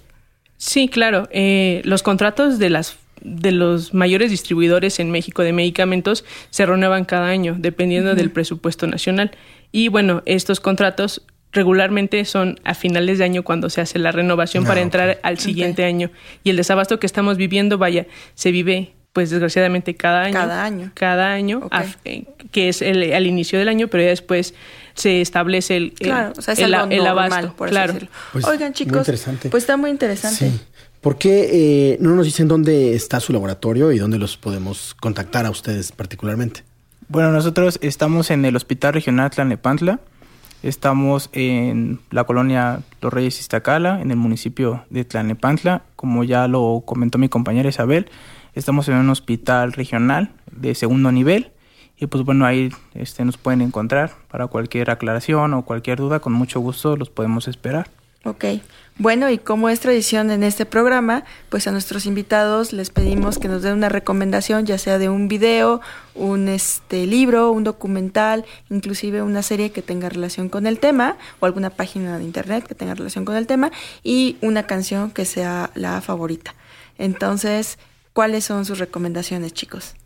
Sí, 0.56 0.88
claro. 0.88 1.28
Eh, 1.32 1.82
los 1.84 2.04
contratos 2.04 2.60
de 2.60 2.70
las 2.70 2.98
de 3.20 3.52
los 3.52 3.94
mayores 3.94 4.30
distribuidores 4.30 5.00
en 5.00 5.10
México 5.10 5.42
de 5.42 5.54
medicamentos 5.54 6.26
se 6.50 6.66
renuevan 6.66 7.06
cada 7.06 7.28
año, 7.28 7.56
dependiendo 7.58 8.14
del 8.14 8.30
presupuesto 8.30 8.86
nacional. 8.86 9.30
Y 9.72 9.88
bueno, 9.88 10.22
estos 10.26 10.60
contratos 10.60 11.22
regularmente 11.50 12.24
son 12.26 12.60
a 12.64 12.74
finales 12.74 13.18
de 13.18 13.24
año 13.24 13.42
cuando 13.42 13.70
se 13.70 13.80
hace 13.80 13.98
la 13.98 14.12
renovación 14.12 14.64
Ah, 14.64 14.68
para 14.68 14.82
entrar 14.82 15.20
al 15.22 15.38
siguiente 15.38 15.84
año. 15.84 16.10
Y 16.42 16.50
el 16.50 16.56
desabasto 16.56 17.00
que 17.00 17.06
estamos 17.06 17.38
viviendo, 17.38 17.78
vaya, 17.78 18.06
se 18.34 18.50
vive 18.50 18.92
pues 19.14 19.30
desgraciadamente 19.30 19.94
cada 19.94 20.24
año. 20.24 20.34
Cada 20.34 20.62
año. 20.64 20.90
Cada 20.92 21.32
año, 21.32 21.70
eh, 22.04 22.24
que 22.50 22.68
es 22.68 22.82
el, 22.82 23.10
al 23.14 23.26
inicio 23.26 23.58
del 23.58 23.68
año, 23.68 23.88
pero 23.88 24.02
ya 24.02 24.10
después 24.10 24.52
se 24.94 25.22
establece 25.22 25.76
el, 25.78 25.84
el- 26.00 26.08
Claro, 26.08 26.32
o 26.36 26.42
sea, 26.42 26.52
es 26.52 26.60
el, 26.60 26.74
algo 26.74 26.90
el 26.92 26.98
normal, 27.04 27.32
abasto. 27.32 27.56
por 27.56 27.68
claro. 27.70 27.94
Pues, 28.32 28.44
Oigan, 28.44 28.68
muy 28.68 28.74
chicos, 28.74 28.98
interesante. 28.98 29.48
pues 29.48 29.62
está 29.62 29.76
muy 29.78 29.88
interesante. 29.90 30.50
Sí. 30.50 30.60
¿Por 31.00 31.16
qué 31.16 31.92
eh, 31.92 31.96
no 32.00 32.14
nos 32.16 32.26
dicen 32.26 32.48
dónde 32.48 32.94
está 32.94 33.20
su 33.20 33.32
laboratorio 33.32 33.92
y 33.92 33.98
dónde 33.98 34.18
los 34.18 34.36
podemos 34.36 34.94
contactar 35.00 35.46
a 35.46 35.50
ustedes 35.50 35.92
particularmente? 35.92 36.62
Bueno, 37.08 37.30
nosotros 37.30 37.78
estamos 37.82 38.30
en 38.30 38.44
el 38.44 38.56
Hospital 38.56 38.94
Regional 38.94 39.30
Tlalnepantla. 39.30 40.00
Estamos 40.62 41.28
en 41.34 42.00
la 42.10 42.24
colonia 42.24 42.80
Los 43.02 43.12
Reyes 43.12 43.38
Iztacala, 43.38 44.00
en 44.00 44.10
el 44.10 44.16
municipio 44.16 44.84
de 44.88 45.04
Tlalnepantla. 45.04 45.82
Como 45.94 46.24
ya 46.24 46.48
lo 46.48 46.82
comentó 46.86 47.18
mi 47.18 47.28
compañera 47.28 47.68
Isabel, 47.68 48.06
estamos 48.54 48.88
en 48.88 48.96
un 48.96 49.10
hospital 49.10 49.72
regional 49.72 50.30
de 50.50 50.74
segundo 50.74 51.12
nivel. 51.12 51.50
Y 51.96 52.06
pues 52.06 52.24
bueno, 52.24 52.44
ahí 52.44 52.70
este, 52.94 53.24
nos 53.24 53.36
pueden 53.36 53.60
encontrar 53.60 54.12
para 54.28 54.46
cualquier 54.48 54.90
aclaración 54.90 55.54
o 55.54 55.64
cualquier 55.64 55.98
duda. 55.98 56.20
Con 56.20 56.32
mucho 56.32 56.60
gusto 56.60 56.96
los 56.96 57.08
podemos 57.08 57.46
esperar. 57.46 57.88
Ok. 58.24 58.44
Bueno, 58.96 59.28
y 59.28 59.38
como 59.38 59.68
es 59.68 59.80
tradición 59.80 60.30
en 60.30 60.44
este 60.44 60.66
programa, 60.66 61.24
pues 61.50 61.66
a 61.66 61.72
nuestros 61.72 62.06
invitados 62.06 62.72
les 62.72 62.90
pedimos 62.90 63.38
que 63.38 63.48
nos 63.48 63.62
den 63.62 63.74
una 63.74 63.88
recomendación, 63.88 64.66
ya 64.66 64.78
sea 64.78 64.98
de 64.98 65.08
un 65.08 65.28
video, 65.28 65.80
un 66.14 66.48
este 66.48 67.06
libro, 67.06 67.50
un 67.50 67.64
documental, 67.64 68.44
inclusive 68.70 69.20
una 69.20 69.42
serie 69.42 69.72
que 69.72 69.82
tenga 69.82 70.08
relación 70.08 70.48
con 70.48 70.66
el 70.66 70.78
tema, 70.78 71.16
o 71.40 71.46
alguna 71.46 71.70
página 71.70 72.18
de 72.18 72.24
internet 72.24 72.66
que 72.66 72.74
tenga 72.74 72.94
relación 72.94 73.24
con 73.24 73.36
el 73.36 73.46
tema, 73.46 73.72
y 74.04 74.36
una 74.40 74.62
canción 74.62 75.10
que 75.10 75.24
sea 75.24 75.70
la 75.74 76.00
favorita. 76.00 76.54
Entonces, 76.96 77.78
¿cuáles 78.14 78.44
son 78.44 78.64
sus 78.64 78.78
recomendaciones, 78.78 79.52
chicos? 79.52 79.96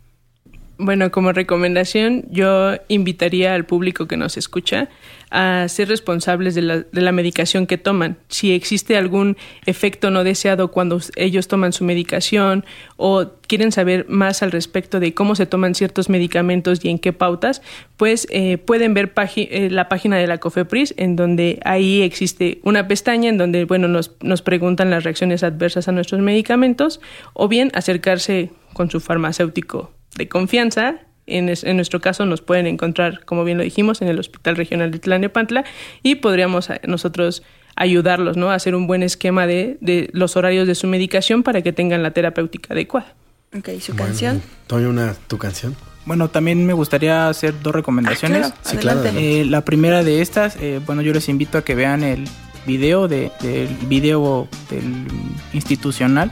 Bueno, 0.81 1.11
como 1.11 1.33
recomendación, 1.33 2.23
yo 2.29 2.75
invitaría 2.87 3.53
al 3.53 3.65
público 3.65 4.07
que 4.07 4.15
nos 4.15 4.37
escucha 4.37 4.87
a 5.29 5.67
ser 5.67 5.89
responsables 5.89 6.55
de 6.55 6.61
la, 6.61 6.77
de 6.79 7.01
la 7.01 7.11
medicación 7.11 7.67
que 7.67 7.77
toman. 7.77 8.17
Si 8.29 8.53
existe 8.53 8.95
algún 8.95 9.35
efecto 9.65 10.09
no 10.09 10.23
deseado 10.23 10.71
cuando 10.71 11.01
ellos 11.17 11.49
toman 11.49 11.73
su 11.73 11.83
medicación 11.83 12.63
o 12.95 13.25
quieren 13.45 13.73
saber 13.73 14.05
más 14.07 14.41
al 14.41 14.53
respecto 14.53 15.01
de 15.01 15.13
cómo 15.13 15.35
se 15.35 15.45
toman 15.45 15.75
ciertos 15.75 16.07
medicamentos 16.07 16.79
y 16.85 16.87
en 16.87 16.97
qué 16.97 17.11
pautas, 17.11 17.61
pues 17.97 18.25
eh, 18.29 18.57
pueden 18.57 18.93
ver 18.93 19.11
eh, 19.35 19.67
la 19.69 19.89
página 19.89 20.15
de 20.15 20.27
la 20.27 20.37
COFEPRIS, 20.37 20.93
en 20.95 21.17
donde 21.17 21.59
ahí 21.65 22.03
existe 22.03 22.61
una 22.63 22.87
pestaña 22.87 23.27
en 23.27 23.37
donde 23.37 23.65
bueno, 23.65 23.89
nos, 23.89 24.15
nos 24.21 24.41
preguntan 24.41 24.91
las 24.91 25.03
reacciones 25.03 25.43
adversas 25.43 25.89
a 25.89 25.91
nuestros 25.91 26.21
medicamentos 26.21 27.01
o 27.33 27.49
bien 27.49 27.69
acercarse 27.73 28.51
con 28.71 28.89
su 28.89 29.01
farmacéutico 29.01 29.98
de 30.15 30.27
confianza. 30.27 30.95
En, 31.27 31.47
es- 31.49 31.63
en 31.63 31.75
nuestro 31.75 32.01
caso 32.01 32.25
nos 32.25 32.41
pueden 32.41 32.65
encontrar, 32.67 33.23
como 33.25 33.43
bien 33.43 33.57
lo 33.57 33.63
dijimos, 33.63 34.01
en 34.01 34.07
el 34.07 34.17
Hospital 34.19 34.55
Regional 34.55 34.89
de 34.91 34.99
Tlalnepantla 34.99 35.63
y 36.01 36.15
podríamos 36.15 36.69
eh, 36.71 36.81
nosotros 36.87 37.43
ayudarlos 37.75 38.35
¿no? 38.35 38.49
a 38.49 38.55
hacer 38.55 38.73
un 38.75 38.87
buen 38.87 39.03
esquema 39.03 39.45
de, 39.47 39.77
de 39.79 40.09
los 40.11 40.35
horarios 40.35 40.67
de 40.67 40.75
su 40.75 40.87
medicación 40.87 41.43
para 41.43 41.61
que 41.61 41.71
tengan 41.71 42.01
la 42.03 42.11
terapéutica 42.11 42.73
adecuada. 42.73 43.13
Ok, 43.57 43.69
¿su 43.79 43.95
canción? 43.95 44.41
Toño, 44.67 44.89
una 44.89 45.13
tu 45.27 45.37
canción. 45.37 45.75
Bueno, 46.05 46.29
también 46.29 46.65
me 46.65 46.73
gustaría 46.73 47.29
hacer 47.29 47.53
dos 47.61 47.73
recomendaciones. 47.75 48.47
Ah, 48.47 48.49
claro, 48.49 48.69
Sí, 48.69 48.77
claro, 48.77 48.99
adelante. 49.01 49.41
Eh, 49.41 49.45
la 49.45 49.63
primera 49.63 50.03
de 50.03 50.21
estas, 50.21 50.55
eh, 50.59 50.79
bueno, 50.85 51.01
yo 51.03 51.13
les 51.13 51.29
invito 51.29 51.57
a 51.59 51.63
que 51.63 51.75
vean 51.75 52.03
el 52.03 52.25
video 52.65 53.07
de, 53.07 53.31
del 53.41 53.67
video 53.87 54.47
del 54.71 55.05
institucional 55.53 56.31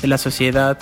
de 0.00 0.08
la 0.08 0.18
Sociedad 0.18 0.78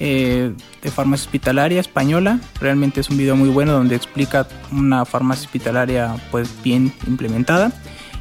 eh, 0.00 0.52
de 0.82 0.90
Farmacia 0.90 1.26
Hospitalaria 1.26 1.80
Española. 1.80 2.40
Realmente 2.60 3.00
es 3.00 3.10
un 3.10 3.16
video 3.16 3.36
muy 3.36 3.48
bueno 3.48 3.72
donde 3.72 3.96
explica 3.96 4.46
una 4.72 5.04
farmacia 5.04 5.46
hospitalaria 5.46 6.16
pues 6.30 6.50
bien 6.62 6.92
implementada. 7.06 7.72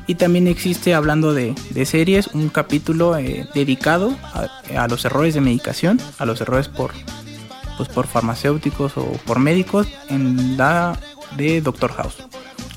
Y 0.08 0.16
también 0.16 0.48
existe, 0.48 0.94
hablando 0.94 1.34
de, 1.34 1.56
de 1.72 1.86
series, 1.86 2.28
un 2.28 2.50
capítulo 2.50 3.18
eh, 3.18 3.48
dedicado 3.56 4.16
a, 4.24 4.48
a 4.80 4.88
los 4.88 5.04
errores 5.04 5.34
de 5.34 5.42
medicación, 5.42 6.00
a 6.20 6.26
los 6.26 6.42
errores 6.42 6.68
por, 6.68 6.92
pues, 7.78 7.90
por 7.90 8.06
farmacéuticos 8.06 8.98
o 8.98 9.12
por 9.26 9.40
médicos 9.40 9.88
en 10.10 10.58
la 10.58 11.00
de 11.36 11.60
Doctor 11.60 11.92
House. 11.94 12.18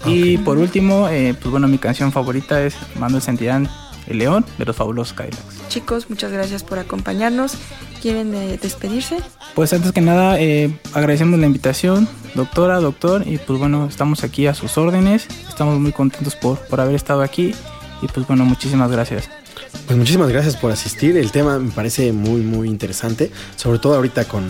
Y 0.07 0.39
por 0.39 0.57
último, 0.57 1.09
eh, 1.09 1.35
pues 1.39 1.51
bueno, 1.51 1.69
mi 1.69 1.77
canción 1.77 2.13
favorita 2.13 2.63
es 2.63 2.77
Manuel 2.99 3.21
Santillán, 3.21 3.69
El 4.07 4.19
León, 4.19 4.47
de 4.57 4.65
los 4.65 4.77
fabulosos 4.77 5.13
Cadillacs. 5.13 5.69
Chicos, 5.69 6.09
muchas 6.09 6.33
gracias 6.33 6.63
por 6.63 6.79
acompañarnos. 6.79 7.59
¿Quieren 8.01 8.35
eh, 8.35 8.59
despedirse? 8.63 9.19
Pues 9.55 9.73
antes 9.73 9.93
que 9.93 10.01
nada, 10.01 10.39
eh, 10.41 10.71
agradecemos 10.93 11.39
la 11.41 11.47
invitación, 11.47 12.09
doctora, 12.35 12.79
doctor, 12.81 13.25
y 13.27 13.39
pues 13.39 13.59
bueno, 13.59 13.87
estamos 13.87 14.23
aquí 14.23 14.47
a 14.47 14.55
sus 14.55 14.79
órdenes. 14.79 15.27
Estamos 15.49 15.81
muy 15.81 15.93
contentos 15.93 16.37
por, 16.37 16.59
por 16.69 16.81
haber 16.81 16.95
estado 16.95 17.23
aquí 17.23 17.55
y 18.01 18.07
pues 18.07 18.27
bueno, 18.27 18.45
muchísimas 18.45 18.91
gracias. 18.91 19.29
Pues 19.87 19.99
muchísimas 19.99 20.29
gracias 20.29 20.57
por 20.57 20.71
asistir. 20.71 21.17
El 21.17 21.33
tema 21.33 21.59
me 21.59 21.71
parece 21.73 22.13
muy, 22.13 22.43
muy 22.43 22.69
interesante, 22.69 23.33
sobre 23.57 23.79
todo 23.81 23.97
ahorita 23.97 24.25
con 24.27 24.47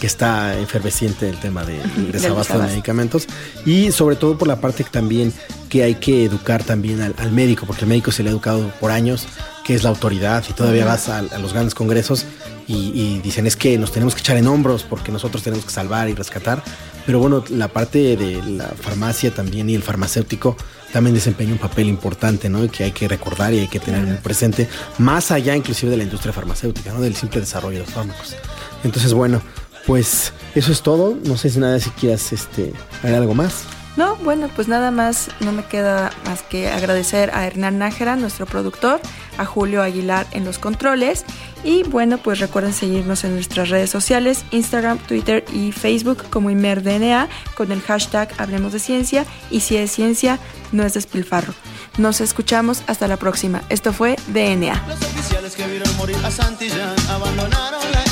que 0.00 0.06
está 0.06 0.58
efervesciente 0.58 1.28
el 1.28 1.38
tema 1.38 1.64
de- 1.64 1.80
desabasto 2.10 2.58
de 2.58 2.66
medicamentos 2.66 3.26
y 3.64 3.92
sobre 3.92 4.16
todo 4.16 4.36
por 4.36 4.48
la 4.48 4.60
parte 4.60 4.82
que 4.84 4.90
también 4.90 5.32
que 5.68 5.84
hay 5.84 5.94
que 5.96 6.24
educar 6.24 6.64
también 6.64 7.00
al, 7.02 7.14
al 7.18 7.30
médico, 7.30 7.66
porque 7.66 7.82
el 7.82 7.88
médico 7.88 8.10
se 8.10 8.22
le 8.22 8.28
ha 8.30 8.32
educado 8.32 8.68
por 8.80 8.90
años, 8.90 9.26
que 9.64 9.74
es 9.74 9.82
la 9.82 9.90
autoridad 9.90 10.44
y 10.48 10.52
todavía 10.52 10.84
vas 10.84 11.08
a, 11.08 11.18
a 11.18 11.38
los 11.38 11.52
grandes 11.52 11.74
congresos 11.74 12.26
y, 12.66 12.92
y 12.94 13.20
dicen 13.22 13.46
es 13.46 13.56
que 13.56 13.78
nos 13.78 13.92
tenemos 13.92 14.14
que 14.14 14.20
echar 14.20 14.36
en 14.36 14.46
hombros 14.46 14.82
porque 14.82 15.12
nosotros 15.12 15.42
tenemos 15.42 15.64
que 15.64 15.70
salvar 15.70 16.08
y 16.08 16.14
rescatar. 16.14 16.62
Pero 17.04 17.18
bueno, 17.18 17.42
la 17.50 17.68
parte 17.68 18.16
de 18.16 18.42
la 18.44 18.68
farmacia 18.68 19.34
también 19.34 19.68
y 19.68 19.74
el 19.74 19.82
farmacéutico 19.82 20.56
también 20.92 21.14
desempeña 21.14 21.52
un 21.52 21.58
papel 21.58 21.88
importante, 21.88 22.48
¿no? 22.48 22.64
Y 22.64 22.68
que 22.68 22.84
hay 22.84 22.92
que 22.92 23.08
recordar 23.08 23.52
y 23.52 23.60
hay 23.60 23.68
que 23.68 23.80
tener 23.80 24.02
muy 24.02 24.18
presente, 24.18 24.68
más 24.98 25.30
allá 25.30 25.56
inclusive 25.56 25.90
de 25.90 25.96
la 25.96 26.04
industria 26.04 26.32
farmacéutica, 26.32 26.92
¿no? 26.92 27.00
Del 27.00 27.16
simple 27.16 27.40
desarrollo 27.40 27.80
de 27.80 27.86
fármacos. 27.86 28.36
Entonces, 28.84 29.12
bueno, 29.14 29.40
pues 29.86 30.32
eso 30.54 30.70
es 30.70 30.82
todo. 30.82 31.16
No 31.24 31.36
sé 31.36 31.50
si 31.50 31.58
nada 31.58 31.80
si 31.80 31.90
quieras 31.90 32.32
este, 32.32 32.72
agregar 32.98 33.22
algo 33.22 33.34
más. 33.34 33.64
No, 33.96 34.16
bueno, 34.16 34.48
pues 34.54 34.68
nada 34.68 34.90
más, 34.90 35.28
no 35.40 35.52
me 35.52 35.64
queda 35.64 36.12
más 36.24 36.42
que 36.42 36.70
agradecer 36.70 37.30
a 37.34 37.46
Hernán 37.46 37.78
Nájera, 37.78 38.16
nuestro 38.16 38.46
productor, 38.46 39.00
a 39.38 39.44
Julio 39.44 39.82
Aguilar 39.82 40.26
en 40.32 40.44
los 40.44 40.58
controles 40.58 41.24
y 41.64 41.84
bueno, 41.84 42.18
pues 42.18 42.40
recuerden 42.40 42.72
seguirnos 42.72 43.24
en 43.24 43.34
nuestras 43.34 43.68
redes 43.68 43.90
sociales, 43.90 44.44
Instagram, 44.50 44.98
Twitter 44.98 45.44
y 45.52 45.72
Facebook 45.72 46.24
como 46.30 46.50
ImerDNA 46.50 47.28
con 47.54 47.72
el 47.72 47.80
hashtag 47.80 48.28
Hablemos 48.38 48.72
de 48.72 48.80
Ciencia 48.80 49.24
y 49.50 49.60
si 49.60 49.76
es 49.76 49.92
ciencia, 49.92 50.38
no 50.72 50.84
es 50.84 50.94
despilfarro. 50.94 51.54
Nos 51.98 52.20
escuchamos 52.20 52.82
hasta 52.86 53.06
la 53.06 53.16
próxima. 53.16 53.62
Esto 53.68 53.92
fue 53.92 54.16
DNA. 54.28 54.86
Los 54.88 55.00
oficiales 55.02 55.54
que 55.54 55.66
vieron 55.66 55.96
morir 55.96 56.16
a 56.24 56.30
Santillán 56.30 56.96
abandonaron 57.08 57.82
la 57.92 58.11